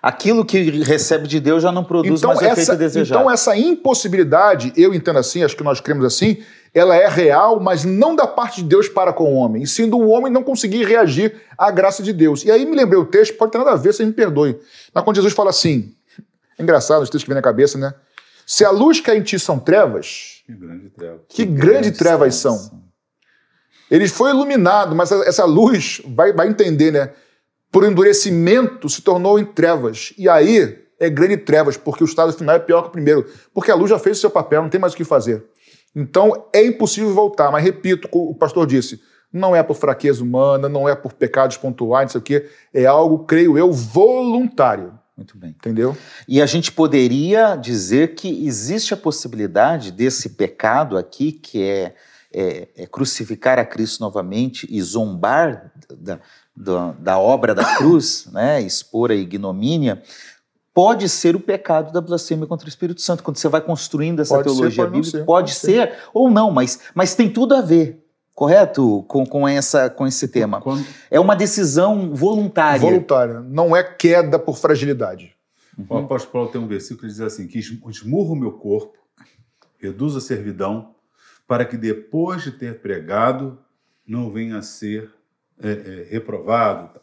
[0.01, 3.19] Aquilo que recebe de Deus já não produz Então mais o efeito essa, desejado.
[3.19, 6.37] então essa impossibilidade, eu entendo assim, acho que nós cremos assim,
[6.75, 9.89] ela é real, mas não da parte de Deus para com o homem, e sim
[9.89, 12.43] do homem não conseguir reagir à graça de Deus.
[12.43, 14.59] E aí me lembrei o texto, pode ter nada a ver, vocês me perdoem.
[14.93, 15.95] Mas quando Jesus fala assim,
[16.59, 17.93] é engraçado os textos que vem na cabeça, né?
[18.45, 21.19] Se a luz que há em ti são trevas, Que grande treva.
[21.29, 22.83] que, grande trevas são.
[23.89, 27.11] Ele foi iluminado, mas essa- essa luz, vai, vai entender, né?
[27.71, 30.13] Por endurecimento se tornou em trevas.
[30.17, 33.25] E aí é grande trevas, porque o estado final é pior que o primeiro.
[33.53, 35.43] Porque a luz já fez o seu papel, não tem mais o que fazer.
[35.95, 37.51] Então é impossível voltar.
[37.51, 38.99] Mas repito, o pastor disse,
[39.31, 42.49] não é por fraqueza humana, não é por pecados pontuais, não sei o quê.
[42.73, 44.93] É algo, creio eu, voluntário.
[45.17, 45.51] Muito bem.
[45.51, 45.95] Entendeu?
[46.27, 51.95] E a gente poderia dizer que existe a possibilidade desse pecado aqui, que é,
[52.33, 56.19] é- é crucificar a Cristo novamente e zombar da,
[56.55, 60.01] da, da obra da cruz, né, expor a ignomínia,
[60.75, 63.23] pode ser o pecado da blasfêmia contra o Espírito Santo.
[63.23, 65.93] Quando você vai construindo essa Pode ser, teologia pode não bíblica, ser, pode pode ser,
[66.13, 68.03] ou não, mas, mas tem tudo a ver.
[68.35, 69.03] Correto?
[69.07, 70.59] Com, com, essa, com esse tema.
[70.59, 72.81] Quando, É uma decisão voluntária.
[72.81, 73.39] Voluntária.
[73.39, 75.33] Não é queda por fragilidade.
[75.87, 78.97] O apóstolo Paulo tem um versículo que diz assim: que esmurro o meu corpo,
[79.77, 80.93] reduzo a servidão,
[81.47, 83.57] para que depois de ter pregado,
[84.05, 85.09] não venha a ser
[85.61, 86.99] é, é, reprovado.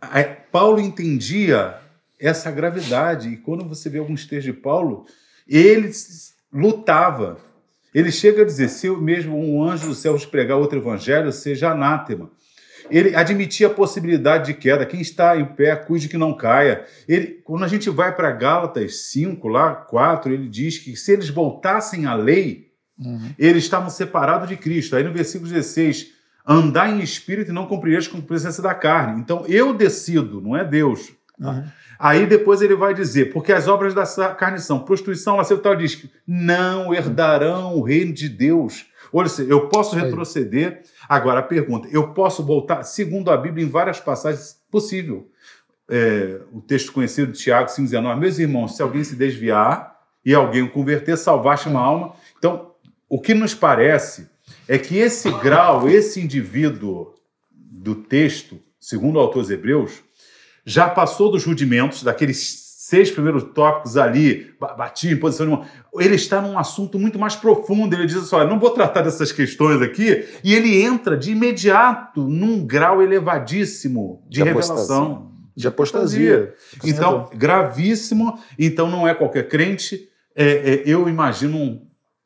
[0.00, 1.78] Aí, Paulo entendia
[2.20, 5.06] essa gravidade, e quando você vê alguns textos de Paulo,
[5.48, 5.90] ele
[6.52, 7.38] lutava.
[7.94, 11.70] Ele chega a dizer: se eu mesmo um anjo do céu pregar outro evangelho, seja
[11.70, 12.30] anátema.
[12.90, 14.84] Ele admitia a possibilidade de queda.
[14.84, 16.84] Quem está em pé, cuide que não caia.
[17.08, 21.28] Ele, quando a gente vai para Gálatas 5, lá 4, ele diz que se eles
[21.28, 22.70] voltassem à lei,
[23.38, 24.96] eles estavam separados de Cristo.
[24.96, 26.08] Aí no versículo 16,
[26.46, 29.20] andar em espírito e não cumprireis com a presença da carne.
[29.20, 31.12] Então eu decido, não é Deus.
[31.98, 35.94] Aí depois ele vai dizer, porque as obras da carne são prostituição, tal, ele diz
[35.94, 38.86] que não herdarão o reino de Deus.
[39.12, 40.82] Olha, eu posso retroceder.
[41.08, 45.30] Agora a pergunta, eu posso voltar, segundo a Bíblia, em várias passagens, possível.
[45.88, 50.62] É, o texto conhecido de Tiago 5,19, meus irmãos, se alguém se desviar e alguém
[50.62, 52.14] o converter, salvaste uma alma.
[52.38, 52.70] Então,
[53.08, 54.28] o que nos parece
[54.68, 57.14] é que esse grau, esse indivíduo
[57.50, 60.02] do texto, segundo o autor dos Hebreus,
[60.64, 65.64] já passou dos rudimentos, daqueles seis primeiros tópicos ali, ba- batia em posição de mão.
[65.94, 67.94] Ele está num assunto muito mais profundo.
[67.94, 70.24] Ele diz assim: olha, não vou tratar dessas questões aqui.
[70.42, 74.76] E ele entra de imediato num grau elevadíssimo de, De revelação.
[74.76, 75.30] apostasia.
[75.56, 76.54] De apostasia.
[76.84, 78.38] Então, gravíssimo.
[78.58, 80.08] Então, não é qualquer crente.
[80.34, 81.82] É, é, eu imagino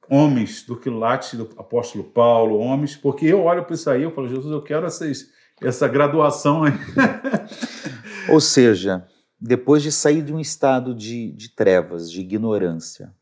[0.09, 4.29] homens do quilate do apóstolo Paulo, homens, porque eu olho para isso aí e falo,
[4.29, 5.27] Jesus, eu quero essas,
[5.63, 6.73] essa graduação aí.
[8.31, 9.07] Ou seja,
[9.41, 13.15] depois de sair de um estado de, de trevas, de ignorância,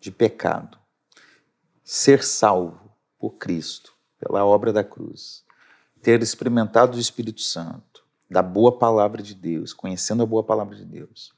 [0.00, 0.78] de pecado,
[1.84, 5.44] ser salvo por Cristo, pela obra da cruz,
[6.02, 10.84] ter experimentado o Espírito Santo, da boa palavra de Deus, conhecendo a boa palavra de
[10.84, 11.32] Deus.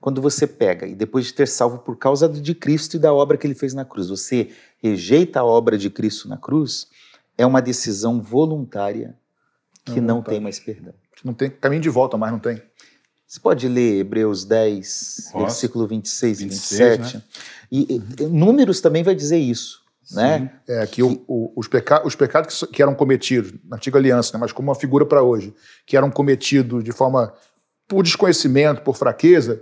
[0.00, 3.38] Quando você pega e depois de ter salvo por causa de Cristo e da obra
[3.38, 6.88] que ele fez na cruz, você rejeita a obra de Cristo na cruz,
[7.38, 9.18] é uma decisão voluntária
[9.84, 10.36] que É não voluntária.
[10.36, 10.94] tem mais perdão.
[11.22, 12.62] Não tem caminho de volta mais, não tem.
[13.26, 15.38] Você pode ler Hebreus 10, Posso.
[15.44, 17.24] versículo 26 e 26, 27.
[17.72, 19.80] E, e Números também vai dizer isso,
[20.12, 20.52] né?
[20.68, 24.32] É que o- o- os, peca- os pecados que, que eram cometidos na antiga aliança,
[24.34, 25.54] né, mas como uma figura para hoje,
[25.86, 27.32] que eram cometidos de forma
[27.88, 29.60] por desconhecimento, por fraqueza,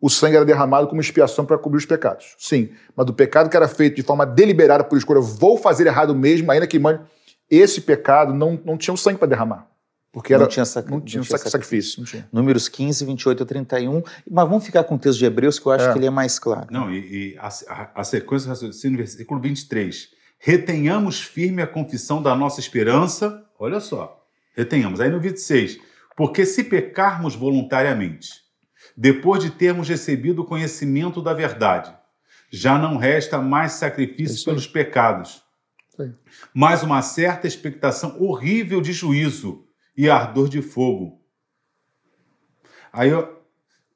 [0.00, 2.34] o sangue era derramado como expiação para cobrir os pecados.
[2.38, 6.12] Sim, mas do pecado que era feito de forma deliberada por escolha, vou fazer errado
[6.14, 7.02] mesmo, ainda que mande,
[7.48, 9.68] esse pecado não, não tinha o sangue para derramar.
[10.12, 10.90] Porque era, não tinha, sac...
[10.90, 12.00] não tinha, sac- sacrifício.
[12.00, 12.28] Não tinha.
[12.30, 14.02] Números 15, 28 a 31.
[14.30, 15.92] Mas vamos ficar com o texto de Hebreus, que eu acho É.
[15.92, 16.66] que ele é mais claro.
[16.70, 20.08] Não, e, e a, a- a sequência do raciocínio, versículo 23.
[20.38, 23.42] Retenhamos firme a confissão da nossa esperança.
[23.58, 24.22] Olha só.
[24.54, 25.00] Retenhamos.
[25.00, 25.78] Aí no 26.
[26.14, 28.28] Porque se pecarmos voluntariamente,
[28.94, 31.90] depois de termos recebido o conhecimento da verdade,
[32.50, 34.54] já não resta mais É sacrifício isso aí.
[34.54, 35.42] pelos pecados,
[35.98, 36.10] aí.
[36.52, 39.64] mas uma certa expectação horrível de juízo
[39.96, 41.20] e ardor de fogo.
[42.92, 43.26] Aí, ó,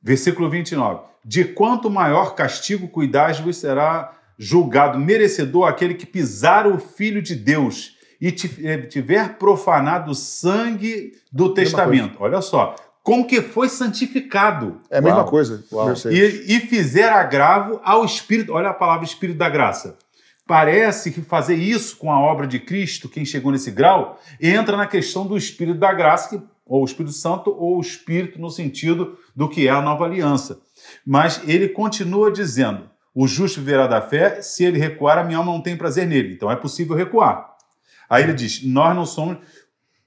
[0.03, 1.05] versículo 29.
[1.24, 7.34] De quanto maior castigo cuidais vos será julgado merecedor aquele que pisar o Filho de
[7.34, 12.16] Deus e eh, tiver profanado o sangue do testamento.
[12.20, 14.80] Olha só, com que foi santificado.
[14.90, 15.28] É a mesma Uau.
[15.28, 15.64] coisa.
[16.12, 18.53] E, e fizer agravo ao Espírito.
[18.53, 19.97] Olha a palavra Espírito da Graça.
[20.47, 24.86] Parece que fazer isso com a obra de Cristo, quem chegou nesse grau, entra na
[24.86, 29.49] questão do Espírito da Graça, ou o Espírito Santo, ou o Espírito no sentido do
[29.49, 30.61] que é a nova aliança.
[31.05, 35.53] Mas ele continua dizendo: o justo viverá da fé, se ele recuar, a minha alma
[35.53, 36.34] não tem prazer nele.
[36.34, 37.57] Então é possível recuar.
[38.09, 39.38] Aí ele diz: nós não somos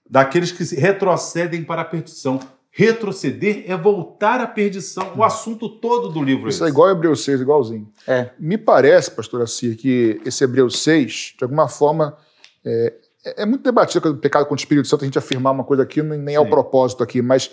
[0.09, 2.39] daqueles que retrocedem para a perdição,
[2.72, 5.13] Retroceder é voltar à perdição.
[5.17, 7.91] O assunto todo do livro é Isso é, é igual a Hebreus 6, igualzinho.
[8.07, 8.30] É.
[8.39, 12.15] Me parece, pastor Assir, que esse Hebreus 6, de alguma forma,
[12.63, 12.93] é,
[13.38, 16.01] é muito debatido o pecado contra o Espírito Santo, a gente afirmar uma coisa aqui,
[16.01, 17.51] nem é o propósito aqui, mas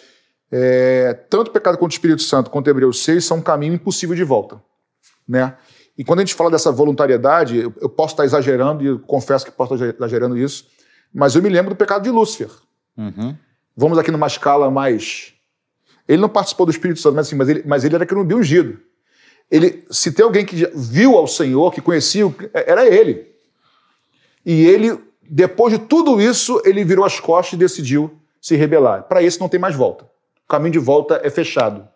[0.52, 3.74] é, tanto o pecado contra o Espírito Santo quanto o Hebreus 6 são um caminho
[3.74, 4.62] impossível de volta.
[5.26, 5.56] Né?
[5.98, 9.50] E quando a gente fala dessa voluntariedade, eu, eu posso estar exagerando, e confesso que
[9.50, 10.66] posso estar exagerando isso,
[11.12, 12.50] mas eu me lembro do pecado de Lúcifer.
[12.96, 13.36] Uhum.
[13.76, 15.34] Vamos aqui numa escala mais.
[16.08, 18.80] Ele não participou do Espírito Santo, mas, assim, mas, ele, mas ele era querubim ungido.
[19.50, 23.26] Ele, se tem alguém que viu ao Senhor, que conhecia, era ele.
[24.44, 29.02] E ele, depois de tudo isso, ele virou as costas e decidiu se rebelar.
[29.04, 30.04] Para isso não tem mais volta.
[30.04, 31.86] O caminho de volta é fechado.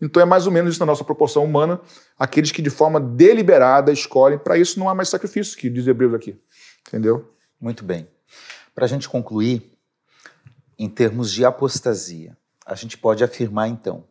[0.00, 1.80] Então é mais ou menos isso na nossa proporção humana,
[2.18, 4.38] aqueles que de forma deliberada escolhem.
[4.38, 6.36] Para isso não há mais sacrifício, que diz Hebreus aqui.
[6.86, 7.30] Entendeu?
[7.60, 8.06] Muito bem.
[8.74, 9.70] Para a gente concluir,
[10.78, 12.36] em termos de apostasia.
[12.64, 14.04] A gente pode afirmar, então,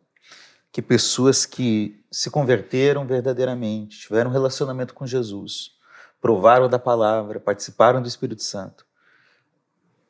[0.70, 5.72] que pessoas que se converteram verdadeiramente, tiveram um relacionamento com Jesus,
[6.20, 8.86] provaram da palavra, participaram do Espírito Santo,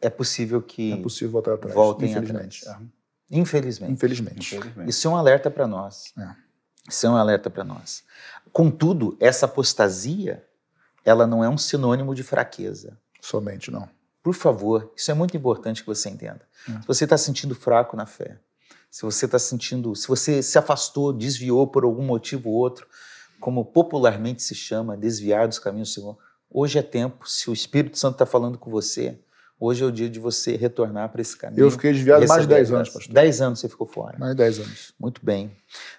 [0.00, 2.66] é possível que é possível voltar atrás, voltem infelizmente.
[2.66, 2.86] atrás.
[3.30, 3.92] Infelizmente.
[3.92, 4.56] Infelizmente.
[4.56, 4.90] Infelizmente.
[4.90, 6.12] Isso é um alerta para nós.
[6.16, 6.34] É.
[6.88, 8.02] Isso é um alerta para nós.
[8.52, 10.44] Contudo, essa apostasia,
[11.04, 12.98] ela não é um sinônimo de fraqueza.
[13.20, 13.88] Somente não.
[14.22, 16.42] Por favor, isso é muito importante que você entenda.
[16.68, 16.72] É.
[16.80, 18.38] Se você está sentindo fraco na fé,
[18.90, 22.86] se você está sentindo, se você se afastou, desviou por algum motivo ou outro,
[23.40, 26.18] como popularmente se chama, desviar dos caminhos do Senhor,
[26.50, 29.18] hoje é tempo, se o Espírito Santo está falando com você,
[29.60, 31.60] hoje é o dia de você retornar para esse caminho.
[31.60, 33.12] Eu fiquei desviado mais de 10 anos, pastor.
[33.12, 34.18] 10 anos você ficou fora.
[34.18, 34.94] Mais de 10 anos.
[34.98, 35.50] Muito bem.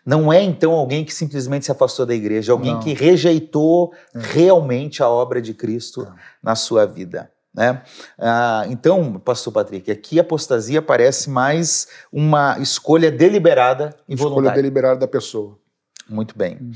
[0.06, 2.80] Não é então alguém que simplesmente se afastou da igreja, alguém Não.
[2.80, 4.20] que rejeitou é.
[4.20, 6.14] realmente a obra de Cristo é.
[6.42, 7.32] na sua vida.
[7.60, 7.84] Né?
[8.18, 14.48] Ah, então, pastor Patrick, aqui a apostasia parece mais uma escolha deliberada e voluntária.
[14.48, 15.60] Escolha deliberada da pessoa.
[16.08, 16.58] Muito bem.
[16.62, 16.72] Uhum.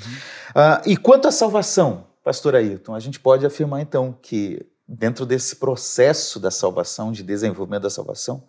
[0.54, 5.56] Ah, e quanto à salvação, pastor Ayrton, a gente pode afirmar então que dentro desse
[5.56, 8.44] processo da salvação, de desenvolvimento da salvação,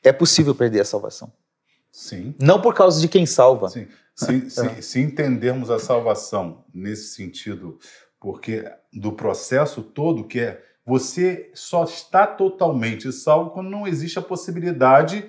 [0.00, 1.32] é possível perder a salvação.
[1.90, 2.36] Sim.
[2.40, 3.68] Não por causa de quem salva.
[3.68, 3.88] Sim.
[4.14, 7.80] Se, se, se entendermos a salvação nesse sentido,
[8.20, 14.22] porque do processo todo que é você só está totalmente salvo quando não existe a
[14.22, 15.24] possibilidade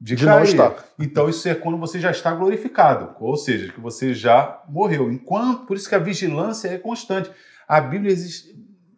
[0.00, 0.36] de, de cair.
[0.36, 0.84] não estar.
[0.98, 5.10] Então isso é quando você já está glorificado, ou seja, que você já morreu.
[5.10, 7.30] Enquanto, por isso que a vigilância é constante.
[7.66, 8.54] A Bíblia existe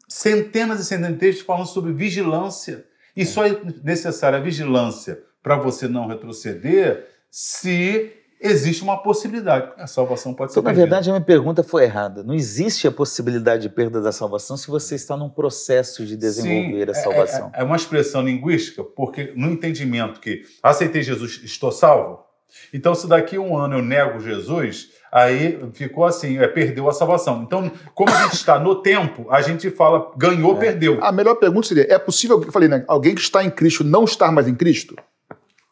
[0.09, 2.85] centenas e centenas de textos falando sobre vigilância.
[3.15, 9.73] E só é necessária a vigilância para você não retroceder se existe uma possibilidade.
[9.77, 12.23] A salvação pode ser então, Na verdade, a minha pergunta foi errada.
[12.23, 16.87] Não existe a possibilidade de perda da salvação se você está num processo de desenvolver
[16.87, 17.51] Sim, a é, salvação.
[17.55, 22.27] É, é, uma expressão linguística, porque no entendimento que aceitei Jesus, estou salvo.
[22.73, 26.93] Então, se daqui a um ano eu nego Jesus, aí ficou assim, é, perdeu a
[26.93, 27.43] salvação.
[27.43, 30.61] Então, como a gente está no tempo, a gente fala ganhou, é.
[30.61, 30.99] perdeu.
[31.03, 34.05] A melhor pergunta seria: é possível, eu falei, né, alguém que está em Cristo não
[34.05, 34.97] estar mais em Cristo?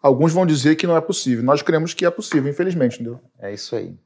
[0.07, 1.42] Alguns vão dizer que não é possível.
[1.42, 3.18] Nós cremos que é possível, infelizmente, entendeu?
[3.40, 3.98] É isso aí.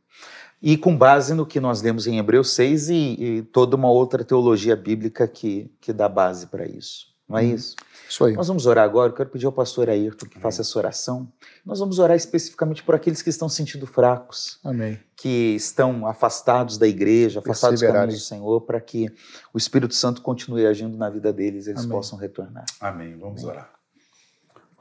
[0.63, 4.25] E com base no que nós lemos em Hebreus 6 e, e toda uma outra
[4.25, 7.09] teologia bíblica que, que dá base para isso.
[7.29, 7.77] Não é hum, isso?
[8.09, 8.33] Isso aí.
[8.33, 9.11] Nós vamos orar agora.
[9.11, 11.31] Eu quero pedir ao pastor Ayrton que faça essa oração.
[11.67, 14.59] Nós vamos orar especificamente por aqueles que estão sentindo fracos.
[14.65, 14.99] Amém.
[15.15, 19.07] Que estão afastados da igreja, afastados dos caminhos do Senhor, para que
[19.53, 21.93] o Espírito Santo continue agindo na vida deles e eles Amém.
[21.93, 22.65] possam retornar.
[22.81, 23.19] Amém.
[23.19, 23.55] Vamos Amém.
[23.55, 23.80] orar.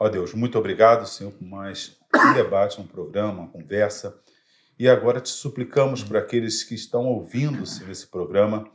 [0.02, 4.18] Ó Deus, muito obrigado, Senhor, por mais um debate, um programa, uma conversa.
[4.78, 8.66] E agora te suplicamos para aqueles que estão ouvindo Senhor, esse programa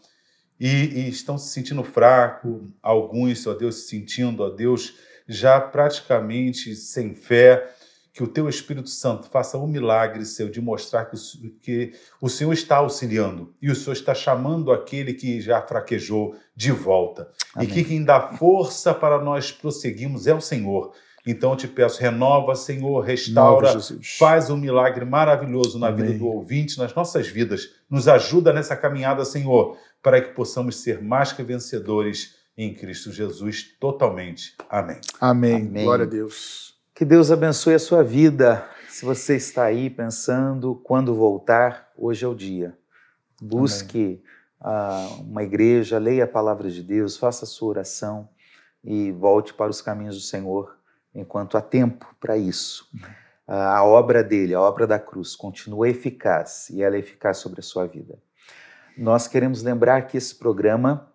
[0.60, 6.76] e, e, estão se sentindo fraco, alguns, ó Deus, se sentindo, ó Deus, já praticamente
[6.76, 7.74] sem fé,
[8.14, 11.18] que o teu Espírito Santo faça um milagre, Senhor, de mostrar que,
[11.60, 16.72] que o Senhor está auxiliando e o Senhor está chamando aquele que já fraquejou de
[16.72, 17.32] volta.
[17.56, 17.68] Amém.
[17.68, 20.94] E que quem dá força para nós prosseguirmos é o Senhor.
[21.26, 23.80] Então eu te peço, renova, Senhor, restaura,
[24.20, 26.06] faz um milagre maravilhoso na Amém.
[26.06, 27.72] vida do ouvinte, nas nossas vidas.
[27.90, 33.76] Nos ajuda nessa caminhada, Senhor, para que possamos ser mais que vencedores em Cristo Jesus
[33.80, 34.56] totalmente.
[34.70, 35.02] Amém.
[35.20, 35.56] Amém.
[35.56, 35.84] Amém.
[35.84, 36.76] Glória a Deus.
[36.94, 38.64] Que Deus abençoe a sua vida.
[38.88, 42.78] Se você está aí pensando quando voltar, hoje é o dia.
[43.42, 44.22] Busque
[44.62, 48.30] ah, uma igreja, leia a palavra de Deus, faça a sua oração
[48.84, 50.76] e volte para os caminhos do Senhor
[51.16, 52.88] enquanto há tempo para isso.
[53.48, 57.64] A obra dele, a obra da cruz, continua eficaz e ela é eficaz sobre a
[57.64, 58.18] sua vida.
[58.98, 61.12] Nós queremos lembrar que esse programa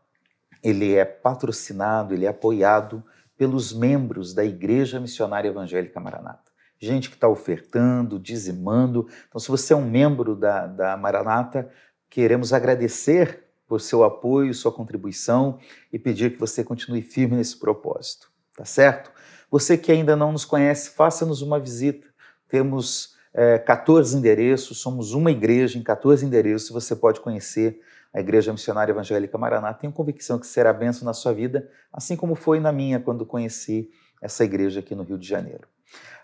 [0.62, 3.02] ele é patrocinado, ele é apoiado
[3.36, 6.50] pelos membros da Igreja Missionária Evangélica Maranata.
[6.78, 9.08] Gente que está ofertando, dizimando.
[9.28, 11.70] Então, se você é um membro da, da Maranata,
[12.08, 15.58] queremos agradecer por seu apoio, sua contribuição
[15.92, 19.10] e pedir que você continue firme nesse propósito, tá certo?
[19.50, 22.06] Você que ainda não nos conhece, faça-nos uma visita.
[22.48, 27.80] Temos é, 14 endereços, somos uma igreja em 14 endereços, você pode conhecer
[28.12, 29.80] a Igreja Missionária Evangélica Maranata.
[29.80, 33.88] Tenho convicção que será benção na sua vida, assim como foi na minha quando conheci
[34.20, 35.66] essa igreja aqui no Rio de Janeiro.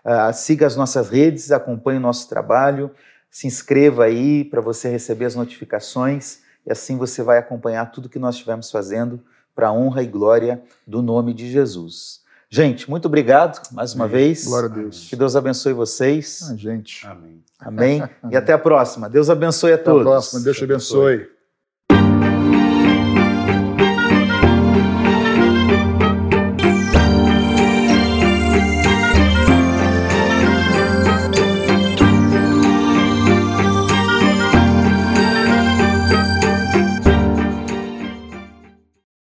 [0.05, 2.91] Uh, siga as nossas redes, acompanhe o nosso trabalho,
[3.29, 8.19] se inscreva aí para você receber as notificações e assim você vai acompanhar tudo que
[8.19, 9.23] nós estivermos fazendo
[9.55, 12.21] para a honra e glória do nome de Jesus.
[12.49, 14.17] Gente, muito obrigado mais uma Amém.
[14.17, 14.45] vez.
[14.45, 15.07] Glória a Deus.
[15.09, 16.47] Que Deus abençoe vocês.
[16.49, 17.05] Ah, gente.
[17.05, 17.43] Amém.
[17.59, 18.03] Amém.
[18.31, 19.09] E até a próxima.
[19.09, 20.03] Deus abençoe a Até a todos.
[20.03, 20.41] próxima.
[20.41, 21.36] Deus te abençoe.